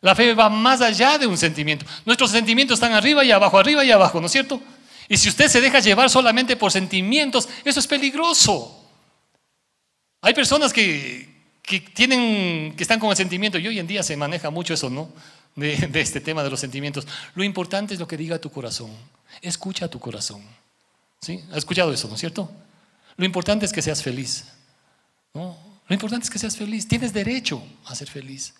[0.00, 1.84] La fe va más allá de un sentimiento.
[2.06, 4.60] Nuestros sentimientos están arriba y abajo, arriba y abajo, ¿no es cierto?
[5.08, 8.88] Y si usted se deja llevar solamente por sentimientos, eso es peligroso.
[10.22, 11.29] Hay personas que,
[11.78, 14.90] que tienen, que están con el sentimiento, y hoy en día se maneja mucho eso,
[14.90, 15.08] ¿no?
[15.54, 17.06] de, este tema de los sentimientos.
[17.34, 18.90] Lo importante es lo que diga tu corazón.
[19.40, 20.42] Escucha tu corazón.
[21.20, 21.44] ¿Sí?
[21.50, 22.50] ¿Has escuchado eso, no es cierto?
[23.16, 24.46] Lo importante es que seas feliz.
[25.32, 25.56] ¿no?
[25.86, 26.88] Lo importante es que seas feliz.
[26.88, 28.54] Tienes derecho a ser feliz.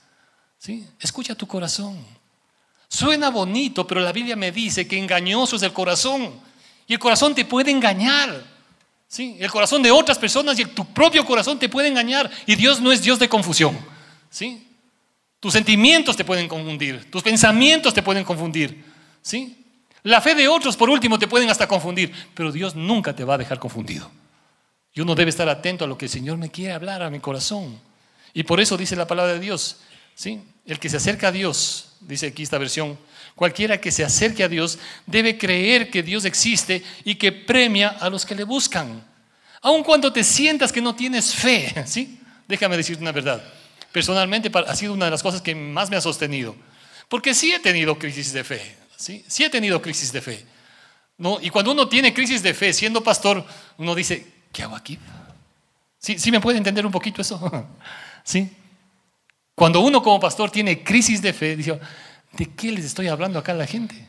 [0.59, 0.87] ¿Sí?
[1.01, 1.99] Escucha tu corazón.
[2.89, 6.39] Suena bonito, pero la Biblia me dice que engañoso es el corazón.
[6.87, 8.60] Y el corazón te puede engañar.
[9.11, 9.37] ¿Sí?
[9.41, 12.31] El corazón de otras personas y tu propio corazón te puede engañar.
[12.47, 13.77] Y Dios no es Dios de confusión.
[14.31, 14.69] ¿Sí?
[15.41, 18.85] Tus sentimientos te pueden confundir, tus pensamientos te pueden confundir,
[19.23, 19.57] ¿sí?
[20.03, 23.35] La fe de otros, por último, te pueden hasta confundir, pero Dios nunca te va
[23.35, 24.11] a dejar confundido.
[24.93, 27.21] Y uno debe estar atento a lo que el Señor me quiere hablar a mi
[27.21, 27.81] corazón.
[28.35, 29.79] Y por eso dice la palabra de Dios,
[30.15, 30.43] ¿sí?
[30.67, 32.99] El que se acerca a Dios, dice aquí esta versión,
[33.41, 38.11] cualquiera que se acerque a Dios debe creer que Dios existe y que premia a
[38.11, 39.03] los que le buscan.
[39.63, 42.21] Aun cuando te sientas que no tienes fe, ¿sí?
[42.47, 43.43] Déjame decirte una verdad
[43.93, 46.55] personalmente ha sido una de las cosas que más me ha sostenido.
[47.09, 50.47] Porque sí he tenido crisis de fe, sí, sí he tenido crisis de fe.
[51.19, 51.39] ¿no?
[51.41, 53.45] Y cuando uno tiene crisis de fe, siendo pastor,
[53.79, 54.99] uno dice, ¿qué hago aquí?
[55.99, 57.69] ¿Sí, sí me puede entender un poquito eso?
[58.25, 58.49] ¿Sí?
[59.55, 61.79] Cuando uno como pastor tiene crisis de fe, dice,
[62.33, 64.09] ¿de qué les estoy hablando acá a la gente?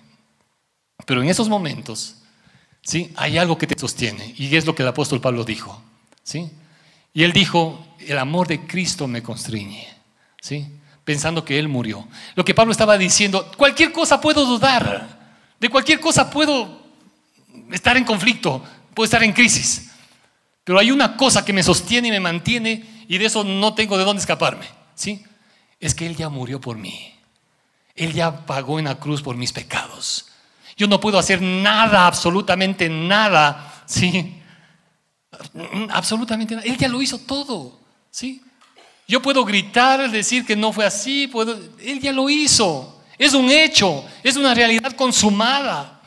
[1.05, 2.17] Pero en esos momentos,
[2.81, 3.11] ¿sí?
[3.15, 5.81] Hay algo que te sostiene y es lo que el apóstol Pablo dijo,
[6.23, 6.51] ¿sí?
[7.13, 9.87] Y él dijo, el amor de Cristo me constriñe,
[10.41, 10.67] ¿sí?
[11.03, 12.07] Pensando que Él murió.
[12.35, 15.19] Lo que Pablo estaba diciendo, cualquier cosa puedo dudar,
[15.59, 16.81] de cualquier cosa puedo
[17.71, 19.91] estar en conflicto, puedo estar en crisis.
[20.63, 23.97] Pero hay una cosa que me sostiene y me mantiene y de eso no tengo
[23.97, 25.23] de dónde escaparme, ¿sí?
[25.79, 27.13] Es que Él ya murió por mí.
[27.95, 30.27] Él ya pagó en la cruz por mis pecados.
[30.77, 34.41] Yo no puedo hacer nada, absolutamente nada, ¿sí?
[35.89, 36.67] Absolutamente nada.
[36.67, 37.79] Él ya lo hizo todo.
[38.09, 38.41] ¿Sí?
[39.07, 41.29] Yo puedo gritar, decir que no fue así,
[41.79, 43.01] Él ya lo hizo.
[43.17, 46.01] Es un hecho, es una realidad consumada.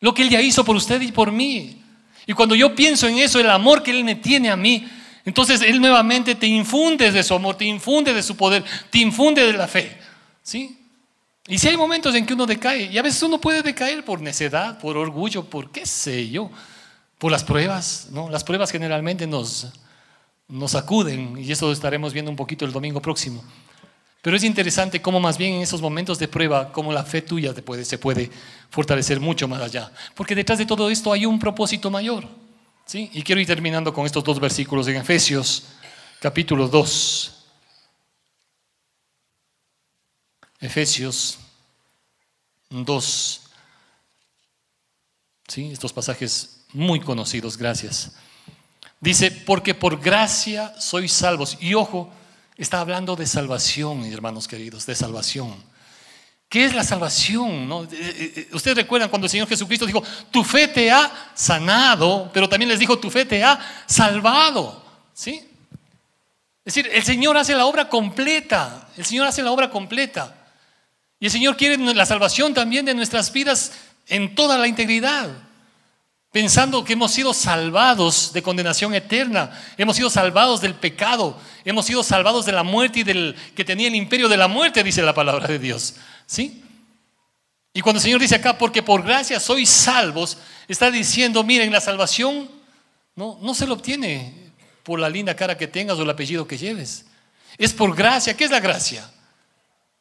[0.00, 1.80] Lo que Él ya hizo por usted y por mí.
[2.26, 4.88] Y cuando yo pienso en eso, el amor que Él me tiene a mí,
[5.24, 9.46] entonces Él nuevamente te infunde de su amor, te infunde de su poder, te infunde
[9.46, 9.96] de la fe.
[10.42, 10.81] ¿Sí?
[11.48, 14.20] Y si hay momentos en que uno decae, y a veces uno puede decaer por
[14.20, 16.50] necedad, por orgullo, por qué sé yo,
[17.18, 18.30] por las pruebas, ¿no?
[18.30, 19.66] Las pruebas generalmente nos,
[20.48, 23.42] nos acuden y eso estaremos viendo un poquito el domingo próximo.
[24.22, 27.52] Pero es interesante cómo más bien en esos momentos de prueba, cómo la fe tuya
[27.52, 28.30] te puede, se puede
[28.70, 29.90] fortalecer mucho más allá.
[30.14, 32.28] Porque detrás de todo esto hay un propósito mayor.
[32.86, 33.10] ¿sí?
[33.12, 35.64] Y quiero ir terminando con estos dos versículos en Efesios
[36.20, 37.41] capítulo 2.
[40.62, 41.38] Efesios
[42.70, 43.40] 2.
[45.48, 45.70] ¿Sí?
[45.72, 48.12] Estos pasajes muy conocidos, gracias.
[49.00, 51.58] Dice, porque por gracia sois salvos.
[51.60, 52.10] Y ojo,
[52.56, 55.52] está hablando de salvación, hermanos queridos, de salvación.
[56.48, 57.68] ¿Qué es la salvación?
[57.68, 57.82] ¿No?
[57.84, 62.30] Eh, eh, eh, ustedes recuerdan cuando el Señor Jesucristo dijo, tu fe te ha sanado,
[62.32, 64.84] pero también les dijo, tu fe te ha salvado.
[65.12, 65.48] ¿Sí?
[66.64, 68.88] Es decir, el Señor hace la obra completa.
[68.96, 70.41] El Señor hace la obra completa.
[71.22, 73.74] Y el Señor quiere la salvación también de nuestras vidas
[74.08, 75.30] en toda la integridad.
[76.32, 82.02] pensando que hemos sido salvados de condenación eterna, hemos sido salvados del pecado, hemos sido
[82.02, 85.14] salvados de la muerte y del que tenía el imperio de la muerte, dice la
[85.14, 85.94] palabra de Dios.
[86.26, 86.64] ¿Sí?
[87.72, 91.80] Y cuando el Señor dice acá, porque por gracia sois salvos, está diciendo, miren, la
[91.80, 92.50] salvación
[93.14, 94.50] no, no se lo obtiene
[94.82, 97.04] por la linda cara que tengas o el apellido que lleves.
[97.58, 98.36] Es por gracia.
[98.36, 99.08] ¿Qué es la gracia?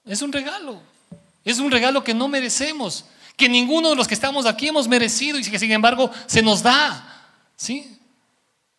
[0.04, 0.90] Es un regalo.
[1.44, 5.40] Es un regalo que no merecemos, que ninguno de los que estamos aquí hemos merecido
[5.40, 7.08] y que sin embargo se nos da.
[7.56, 7.98] ¿Sí?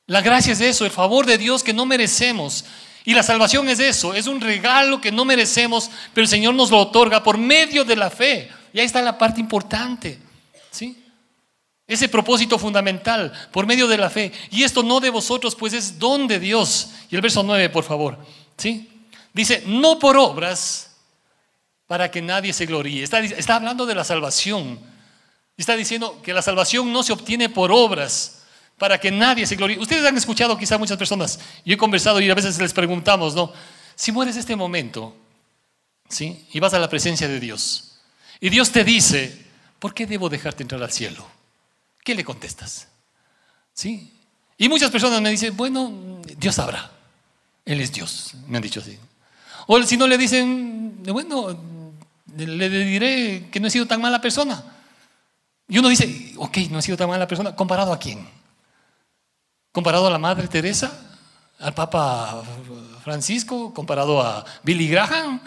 [0.07, 2.65] La gracia es eso, el favor de Dios que no merecemos.
[3.05, 6.71] Y la salvación es eso, es un regalo que no merecemos, pero el Señor nos
[6.71, 8.49] lo otorga por medio de la fe.
[8.73, 10.19] Y ahí está la parte importante.
[10.71, 11.03] ¿Sí?
[11.87, 14.33] Ese propósito fundamental por medio de la fe.
[14.51, 16.91] Y esto no de vosotros, pues es don de Dios.
[17.11, 18.19] Y el verso 9, por favor.
[18.57, 18.89] ¿Sí?
[19.33, 20.92] Dice, no por obras
[21.93, 23.03] para que nadie se gloríe.
[23.03, 24.81] Está, está hablando de la salvación.
[25.59, 28.45] Está diciendo que la salvación no se obtiene por obras
[28.79, 29.79] para que nadie se gloríe.
[29.79, 33.53] Ustedes han escuchado quizá muchas personas, yo he conversado y a veces les preguntamos, ¿no?
[33.95, 35.15] Si mueres este momento,
[36.09, 36.49] ¿sí?
[36.55, 37.99] Y vas a la presencia de Dios.
[38.41, 39.45] Y Dios te dice,
[39.79, 41.29] ¿por qué debo dejarte entrar al cielo?
[42.03, 42.89] ¿Qué le contestas?
[43.75, 44.11] ¿Sí?
[44.57, 46.91] Y muchas personas me dicen, bueno, Dios sabrá.
[47.67, 48.99] Él es Dios, me han dicho así.
[49.67, 51.72] O si no le dicen, bueno,
[52.37, 54.63] le diré que no he sido tan mala persona.
[55.69, 58.29] Y uno dice, ok, no he sido tan mala persona, ¿comparado a quién?
[59.73, 60.93] ¿Comparado a la Madre Teresa?
[61.59, 62.43] ¿Al Papa
[63.03, 63.73] Francisco?
[63.73, 65.41] ¿Comparado a Billy Graham?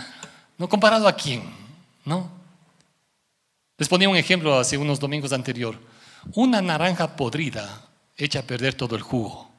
[0.57, 1.43] ¿No comparado a quién?
[2.05, 2.29] ¿No?
[3.77, 5.77] Les ponía un ejemplo hace unos domingos anterior.
[6.33, 7.83] Una naranja podrida
[8.17, 9.51] echa a perder todo el jugo.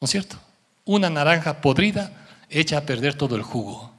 [0.00, 0.38] ¿No es cierto?
[0.84, 2.12] Una naranja podrida
[2.48, 3.90] echa a perder todo el jugo.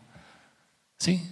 [0.97, 1.29] ¿Sí?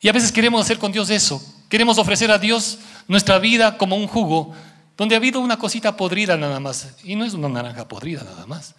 [0.00, 1.42] Y a veces queremos hacer con Dios eso.
[1.68, 4.54] Queremos ofrecer a Dios nuestra vida como un jugo
[4.96, 6.94] donde ha habido una cosita podrida nada más.
[7.04, 8.74] Y no es una naranja podrida nada más.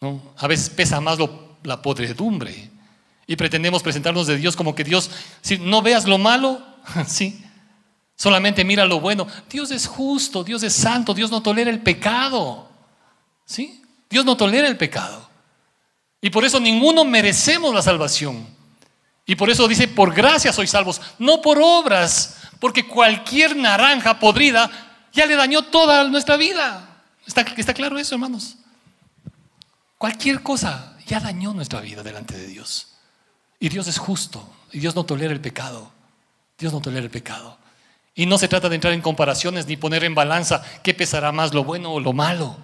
[0.00, 0.20] ¿No?
[0.36, 1.18] A veces pesa más
[1.64, 2.70] la podredumbre.
[3.26, 5.10] Y pretendemos presentarnos de Dios como que Dios,
[5.42, 6.62] si no veas lo malo,
[7.06, 7.44] sí,
[8.16, 9.26] solamente mira lo bueno.
[9.50, 12.68] Dios es justo, Dios es santo, Dios no tolera el pecado.
[13.44, 13.82] ¿Sí?
[14.08, 15.28] Dios no tolera el pecado.
[16.20, 18.57] Y por eso ninguno merecemos la salvación.
[19.28, 24.70] Y por eso dice, por gracia sois salvos, no por obras, porque cualquier naranja podrida
[25.12, 27.02] ya le dañó toda nuestra vida.
[27.26, 28.56] ¿Está, está claro eso, hermanos?
[29.98, 32.94] Cualquier cosa ya dañó nuestra vida delante de Dios.
[33.60, 34.50] Y Dios es justo.
[34.72, 35.92] Y Dios no tolera el pecado.
[36.58, 37.58] Dios no tolera el pecado.
[38.14, 41.52] Y no se trata de entrar en comparaciones ni poner en balanza qué pesará más,
[41.52, 42.56] lo bueno o lo malo.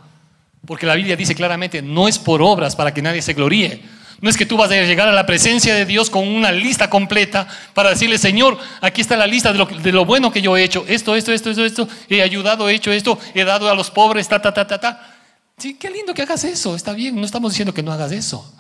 [0.67, 3.94] Porque la Biblia dice claramente, no es por obras para que nadie se gloríe.
[4.21, 6.89] No es que tú vas a llegar a la presencia de Dios con una lista
[6.89, 10.85] completa para decirle, Señor, aquí está la lista de lo, bueno que yo he hecho.
[10.89, 11.89] Esto, esto, esto, esto, esto.
[12.09, 15.15] He ayudado, he hecho esto, he dado a los pobres, ta, ta, ta, ta, ta.
[15.59, 16.75] Sí, qué lindo que hagas eso.
[16.75, 18.53] Está bien, no estamos diciendo que no hagas eso.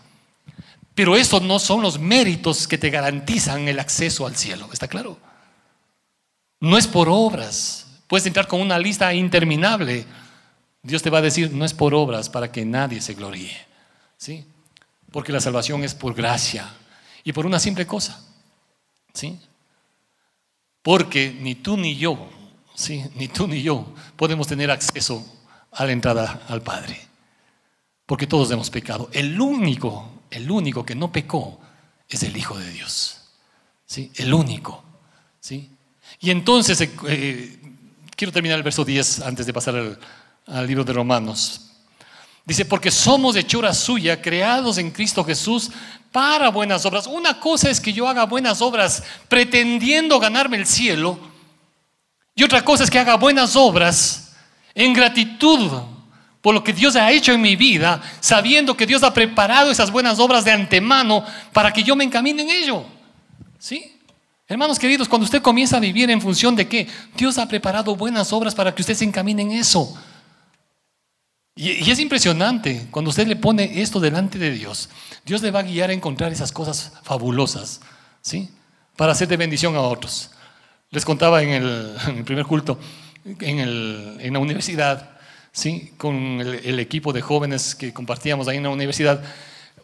[0.94, 5.18] Pero esos no son los méritos que te garantizan el acceso al cielo, ¿está claro?
[6.60, 7.86] No es por obras.
[8.06, 10.06] Puedes entrar con una lista interminable.
[10.82, 13.56] Dios te va a decir, no es por obras para que nadie se gloríe.
[14.16, 14.46] ¿Sí?
[15.14, 16.68] Porque la salvación es por gracia
[17.22, 18.20] y por una simple cosa.
[19.12, 19.38] ¿Sí?
[20.82, 22.28] Porque ni tú ni yo,
[22.74, 23.04] ¿sí?
[23.14, 25.24] Ni tú ni yo podemos tener acceso
[25.70, 27.00] a la entrada al Padre.
[28.06, 29.08] Porque todos hemos pecado.
[29.12, 31.60] El único el único que no pecó
[32.08, 33.20] es el Hijo de Dios.
[33.86, 34.10] ¿Sí?
[34.16, 34.82] El único.
[35.38, 35.70] ¿Sí?
[36.18, 37.58] Y entonces, eh, eh,
[38.16, 39.96] quiero terminar el verso 10 antes de pasar al,
[40.46, 41.73] al libro de Romanos.
[42.46, 45.70] Dice, porque somos hechura suya, creados en Cristo Jesús
[46.12, 47.06] para buenas obras.
[47.06, 51.18] Una cosa es que yo haga buenas obras pretendiendo ganarme el cielo.
[52.34, 54.34] Y otra cosa es que haga buenas obras
[54.74, 55.70] en gratitud
[56.42, 59.90] por lo que Dios ha hecho en mi vida, sabiendo que Dios ha preparado esas
[59.90, 62.84] buenas obras de antemano para que yo me encamine en ello.
[63.58, 63.96] ¿Sí?
[64.46, 68.30] Hermanos queridos, cuando usted comienza a vivir en función de que Dios ha preparado buenas
[68.30, 69.96] obras para que usted se encamine en eso.
[71.56, 74.88] Y, es impresionante cuando usted le pone esto delante de Dios.
[75.24, 77.80] Dios le va a guiar a encontrar esas cosas fabulosas,
[78.20, 78.50] ¿sí?
[78.96, 80.30] Para hacer de bendición a otros.
[80.90, 82.78] Les contaba en el, primer culto,
[83.40, 85.16] en, la universidad,
[85.52, 85.92] ¿sí?
[85.96, 89.22] con el, equipo de jóvenes que compartíamos ahí en la universidad,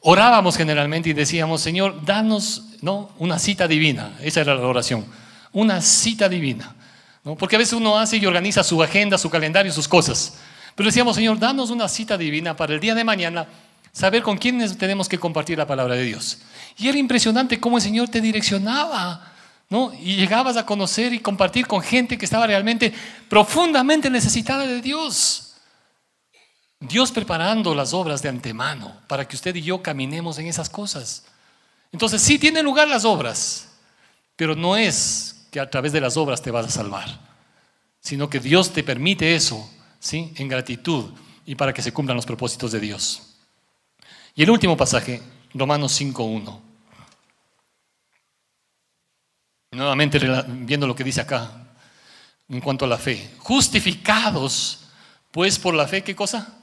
[0.02, 3.10] orábamos generalmente y decíamos, Señor, danos ¿no?
[3.18, 4.16] una cita divina.
[4.20, 5.06] Esa era la oración,
[5.52, 6.74] una cita divina.
[7.24, 7.36] ¿no?
[7.36, 10.34] Porque a veces uno hace y organiza su agenda, su calendario, sus cosas.
[10.74, 13.46] Pero decíamos, Señor, danos una cita divina para el día de mañana,
[13.92, 16.38] saber con quiénes tenemos que compartir la palabra de Dios.
[16.76, 19.30] Y era impresionante cómo el Señor te direccionaba.
[19.68, 19.92] ¿no?
[19.94, 22.92] Y llegabas a conocer y compartir con gente que estaba realmente
[23.28, 25.54] profundamente necesitada de Dios.
[26.80, 31.24] Dios preparando las obras de antemano para que usted y yo caminemos en esas cosas.
[31.92, 33.68] Entonces sí tienen lugar las obras,
[34.34, 37.20] pero no es que a través de las obras te vas a salvar,
[38.00, 40.32] sino que Dios te permite eso, ¿sí?
[40.36, 41.12] En gratitud
[41.46, 43.36] y para que se cumplan los propósitos de Dios.
[44.34, 45.22] Y el último pasaje,
[45.54, 46.60] Romanos 5.1.
[49.72, 51.52] Nuevamente viendo lo que dice acá
[52.48, 53.30] en cuanto a la fe.
[53.38, 54.80] Justificados,
[55.30, 56.56] pues por la fe, ¿qué cosa?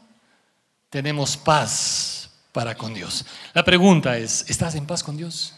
[0.89, 3.25] Tenemos paz para con Dios.
[3.53, 5.53] La pregunta es, ¿estás en paz con Dios?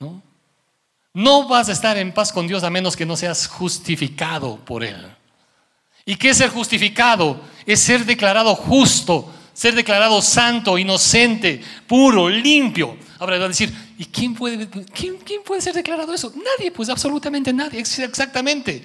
[0.00, 0.22] ¿No?
[1.12, 4.84] No vas a estar en paz con Dios a menos que no seas justificado por
[4.84, 5.17] Él.
[6.08, 7.38] ¿Y qué es ser justificado?
[7.66, 12.96] Es ser declarado justo, ser declarado santo, inocente, puro, limpio.
[13.18, 16.32] Ahora va a decir, ¿y quién puede, quién, quién puede ser declarado eso?
[16.34, 18.82] Nadie, pues absolutamente nadie, exactamente.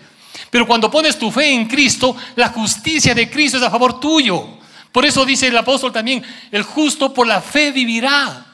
[0.49, 4.57] Pero cuando pones tu fe en Cristo, la justicia de Cristo es a favor tuyo.
[4.91, 6.21] Por eso dice el apóstol también,
[6.51, 8.47] el justo por la fe vivirá.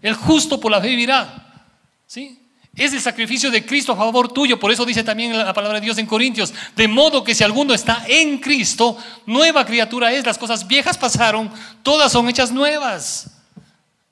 [0.00, 1.66] El justo por la fe vivirá.
[2.06, 2.45] ¿Sí?
[2.76, 4.60] Es el sacrificio de Cristo a favor tuyo.
[4.60, 6.52] Por eso dice también la palabra de Dios en Corintios.
[6.76, 10.26] De modo que si alguno está en Cristo, nueva criatura es.
[10.26, 11.50] Las cosas viejas pasaron,
[11.82, 13.30] todas son hechas nuevas.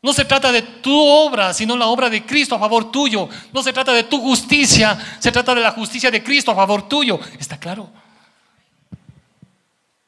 [0.01, 3.29] No se trata de tu obra, sino la obra de Cristo a favor tuyo.
[3.53, 6.89] No se trata de tu justicia, se trata de la justicia de Cristo a favor
[6.89, 7.21] tuyo.
[7.39, 7.91] ¿Está claro?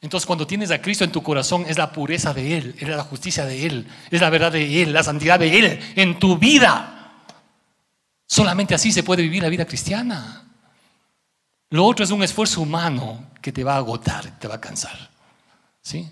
[0.00, 3.02] Entonces cuando tienes a Cristo en tu corazón es la pureza de Él, es la
[3.02, 6.95] justicia de Él, es la verdad de Él, la santidad de Él en tu vida.
[8.26, 10.44] Solamente así se puede vivir la vida cristiana.
[11.70, 15.10] Lo otro es un esfuerzo humano que te va a agotar, te va a cansar.
[15.80, 16.10] ¿Sí?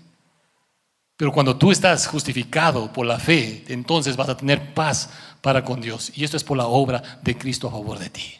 [1.17, 5.09] Pero cuando tú estás justificado por la fe, entonces vas a tener paz
[5.41, 6.11] para con Dios.
[6.15, 8.35] Y esto es por la obra de Cristo a favor de ti.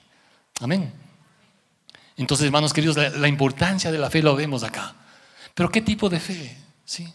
[0.59, 0.91] Amén.
[2.17, 4.95] Entonces, hermanos queridos, la, importancia de la fe lo vemos acá.
[5.53, 6.57] Pero ¿qué tipo de fe?
[6.85, 7.13] ¿Sí?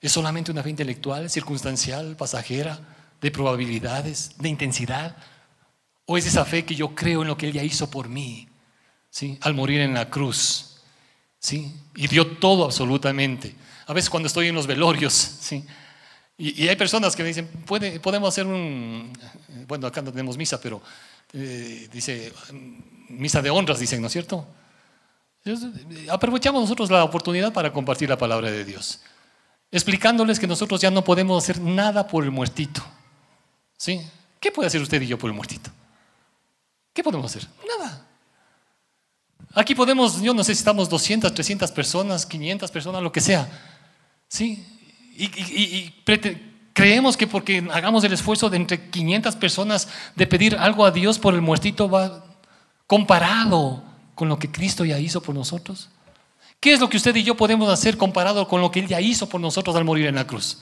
[0.00, 2.78] ¿Es solamente una fe intelectual, circunstancial, pasajera,
[3.20, 5.16] de probabilidades, de intensidad?
[6.10, 8.48] ¿O es esa fe que yo creo en lo que Él ya hizo por mí?
[9.10, 9.38] ¿Sí?
[9.42, 10.80] Al morir en la cruz.
[11.38, 11.72] ¿Sí?
[11.94, 13.54] Y dio todo absolutamente
[13.90, 15.64] a veces cuando estoy en los velorios, ¿sí?
[16.38, 19.12] Y, hay personas que me dicen, ¿Puede, podemos hacer un,
[19.66, 20.80] bueno, acá no tenemos misa, pero
[21.32, 22.32] eh, dice,
[23.08, 24.46] misa de honras, dicen, ¿no es cierto?
[26.08, 29.00] Aprovechamos nosotros la oportunidad para compartir la palabra de Dios,
[29.72, 32.82] explicándoles que nosotros ya no podemos hacer nada por el muertito.
[33.76, 34.00] ¿Sí?
[34.38, 35.72] ¿Qué puede hacer usted y yo por el muertito?
[36.92, 37.48] ¿Qué podemos hacer?
[37.78, 38.06] Nada.
[39.54, 43.48] Aquí podemos, yo no sé si estamos 200, 300 personas, 500 personas, lo que sea.
[44.28, 44.64] ¿Sí?
[45.16, 45.92] Y,
[46.72, 51.18] creemos que porque hagamos el esfuerzo de entre 500 personas de pedir algo a Dios
[51.18, 52.24] por el muertito va
[52.86, 53.82] comparado
[54.14, 55.90] con lo que Cristo ya hizo por nosotros.
[56.60, 59.00] ¿Qué es lo que usted y yo podemos hacer comparado con lo que Él ya
[59.00, 60.58] hizo por nosotros al morir en la cruz?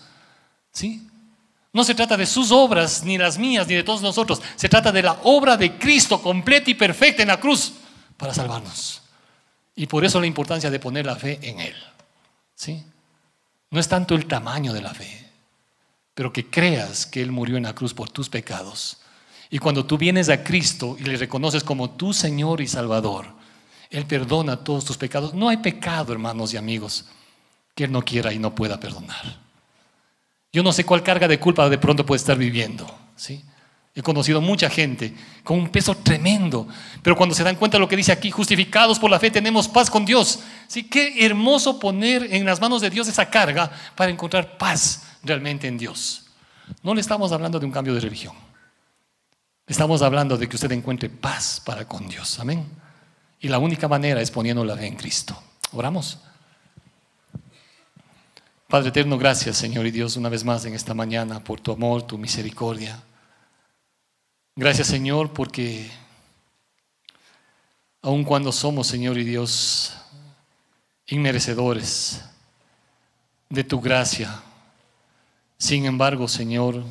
[0.73, 1.07] ¿Sí?
[1.73, 4.41] No se trata de sus obras, ni las mías, ni de todos nosotros.
[4.57, 7.75] Se trata de la obra de Cristo completa y perfecta en la cruz
[8.17, 9.03] para salvarnos.
[9.77, 11.75] Y por eso la importancia de poner la fe en Él.
[12.55, 12.85] ¿Sí?
[13.71, 15.31] No es tanto el tamaño de la fe,
[16.15, 18.99] pero que creas que Él murió en la cruz por tus pecados.
[19.51, 23.27] Y cuando tú vienes a Cristo y le reconoces como tu Señor y Salvador,
[23.91, 25.35] Él perdona todos tus pecados.
[25.35, 27.05] No hay pecado, hermanos y amigos,
[27.75, 29.48] que Él no quiera y no pueda perdonar.
[30.53, 32.87] Yo no sé cuál carga de culpa de pronto puede estar viviendo.
[33.95, 36.69] He conocido mucha gente con un peso tremendo,
[37.03, 39.67] pero cuando se dan cuenta de lo que dice aquí, justificados por la fe tenemos
[39.69, 40.41] paz con Dios.
[40.69, 45.67] Sí, qué hermoso poner en las manos de Dios esa carga para encontrar paz realmente
[45.67, 46.27] en Dios.
[46.83, 48.35] No le estamos hablando de un cambio de religión.
[49.67, 52.39] Estamos hablando de que usted encuentre paz para con Dios.
[52.39, 52.65] Amén.
[53.41, 55.37] Y la única manera es poniendo la fe en Cristo.
[55.73, 56.19] Oramos.
[58.69, 62.03] Padre eterno, gracias Señor y Dios una vez más en esta mañana por tu amor,
[62.03, 63.03] tu misericordia.
[64.55, 65.91] Gracias Señor porque
[68.03, 69.97] aun cuando somos Señor y Dios
[71.07, 72.23] inmerecedores
[73.49, 74.43] de tu gracia,
[75.57, 76.85] sin embargo Señor,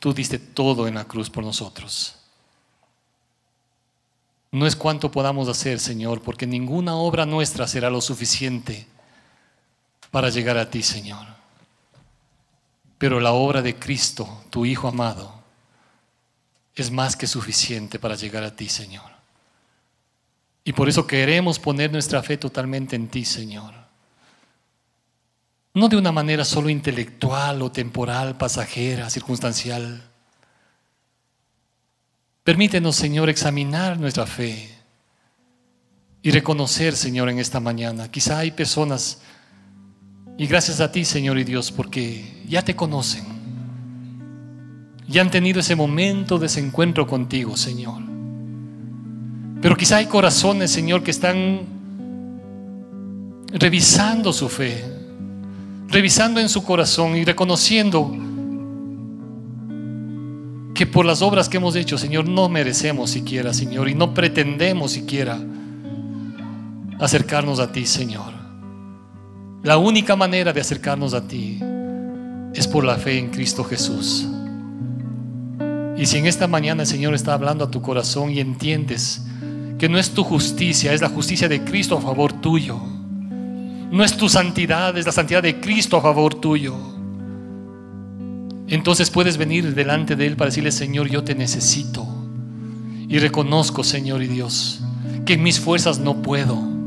[0.00, 2.16] tú diste todo en la cruz por nosotros.
[4.50, 8.88] No es cuanto podamos hacer, Señor, porque ninguna obra nuestra será lo suficiente
[10.10, 11.26] para llegar a ti, Señor.
[12.98, 15.40] Pero la obra de Cristo, tu Hijo amado,
[16.74, 19.10] es más que suficiente para llegar a ti, Señor.
[20.64, 23.74] Y por eso queremos poner nuestra fe totalmente en ti, Señor.
[25.72, 30.10] No de una manera solo intelectual o temporal, pasajera, circunstancial,
[32.50, 34.68] Permítenos, Señor, examinar nuestra fe
[36.22, 38.10] y reconocer, Señor, en esta mañana.
[38.10, 39.20] Quizá hay personas,
[40.38, 43.24] y gracias a ti, Señor y Dios, porque ya te conocen.
[45.06, 48.00] Ya han tenido ese momento de ese encuentro contigo, Señor.
[49.60, 51.60] Pero quizá hay corazones, Señor, que están
[53.52, 54.84] revisando su fe,
[55.88, 58.16] revisando en su corazón y reconociendo
[60.74, 64.92] que por las obras que hemos hecho, Señor, no merecemos siquiera, Señor, y no pretendemos
[64.92, 65.38] siquiera
[66.98, 68.39] acercarnos a ti, Señor.
[69.62, 71.60] La única manera de acercarnos a ti
[72.54, 74.26] es por la fe en Cristo Jesús.
[75.98, 79.22] Y si en esta mañana el Señor está hablando a tu corazón y entiendes
[79.78, 82.80] que no es tu justicia, es la justicia de Cristo a favor tuyo.
[83.90, 86.74] No es tu santidad, es la santidad de Cristo a favor tuyo.
[88.66, 92.06] Entonces puedes venir delante de Él para decirle, Señor, yo te necesito.
[93.08, 94.80] Y reconozco, Señor y Dios,
[95.26, 96.79] que en mis fuerzas no puedo.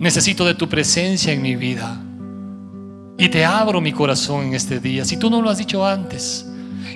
[0.00, 2.02] Necesito de tu presencia en mi vida.
[3.16, 5.04] Y te abro mi corazón en este día.
[5.04, 6.44] Si tú no lo has dicho antes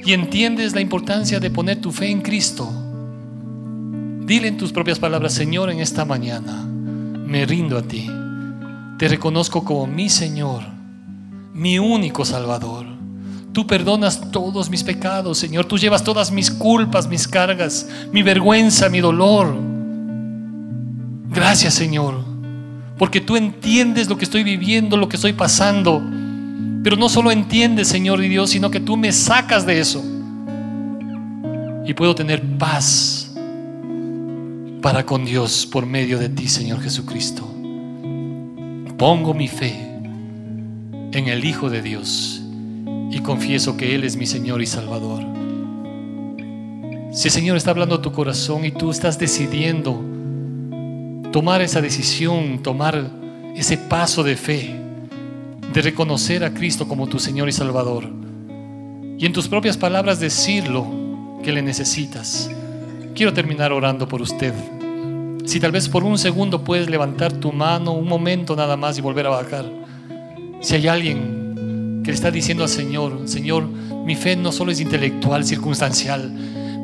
[0.05, 2.69] y entiendes la importancia de poner tu fe en Cristo,
[4.25, 8.11] Dile en tus propias palabras, Señor, en esta mañana me rindo a ti.
[8.99, 10.63] Te reconozco como mi Señor,
[11.53, 12.87] mi único Salvador.
[13.53, 15.67] Tú perdonas todos mis pecados, Señor.
[15.67, 19.55] Tú llevas todas mis culpas, mis cargas, mi vergüenza, mi dolor.
[21.29, 22.24] Gracias, Señor,
[22.99, 26.03] porque tú entiendes lo que estoy viviendo, lo que estoy pasando.
[26.83, 30.05] Pero no solo entiendes, Señor y Dios, sino que tú me sacas de eso.
[31.87, 33.33] Y puedo tener paz
[34.81, 37.43] para con Dios por medio de ti, Señor Jesucristo.
[38.97, 39.75] Pongo mi fe
[41.13, 42.43] en el Hijo de Dios
[43.11, 45.25] y confieso que Él es mi Señor y Salvador.
[47.13, 50.14] Si el Señor está hablando a tu corazón y tú estás decidiendo
[51.35, 53.11] tomar esa decisión, tomar
[53.57, 54.73] ese paso de fe,
[55.73, 58.09] de reconocer a Cristo como tu Señor y Salvador,
[59.19, 60.87] y en tus propias palabras decirlo
[61.43, 62.49] que le necesitas,
[63.17, 64.55] quiero terminar orando por usted.
[65.45, 69.01] Si tal vez por un segundo puedes levantar tu mano, un momento nada más y
[69.01, 69.69] volver a bajar.
[70.61, 74.79] Si hay alguien que le está diciendo al Señor, Señor, mi fe no solo es
[74.79, 76.31] intelectual, circunstancial.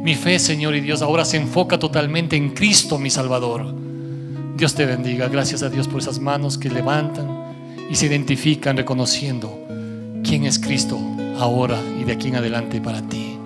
[0.03, 3.90] Mi fe, Señor y Dios, ahora se enfoca totalmente en Cristo, mi Salvador.
[4.61, 5.27] Dios te bendiga.
[5.29, 9.59] Gracias a Dios por esas manos que levantan y se identifican reconociendo
[10.23, 10.99] quién es Cristo
[11.39, 13.39] ahora y de aquí en adelante para ti.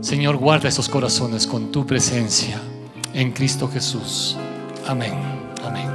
[0.00, 2.60] Señor, guarda esos corazones con tu presencia
[3.14, 4.36] en Cristo Jesús.
[4.88, 5.14] Amén.
[5.64, 5.88] Amén.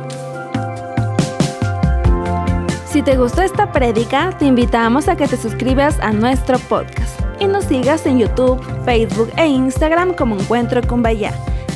[2.89, 7.47] Si te gustó esta prédica, te invitamos a que te suscribas a nuestro podcast y
[7.47, 11.33] nos sigas en YouTube, Facebook e Instagram como Encuentro con Bahía.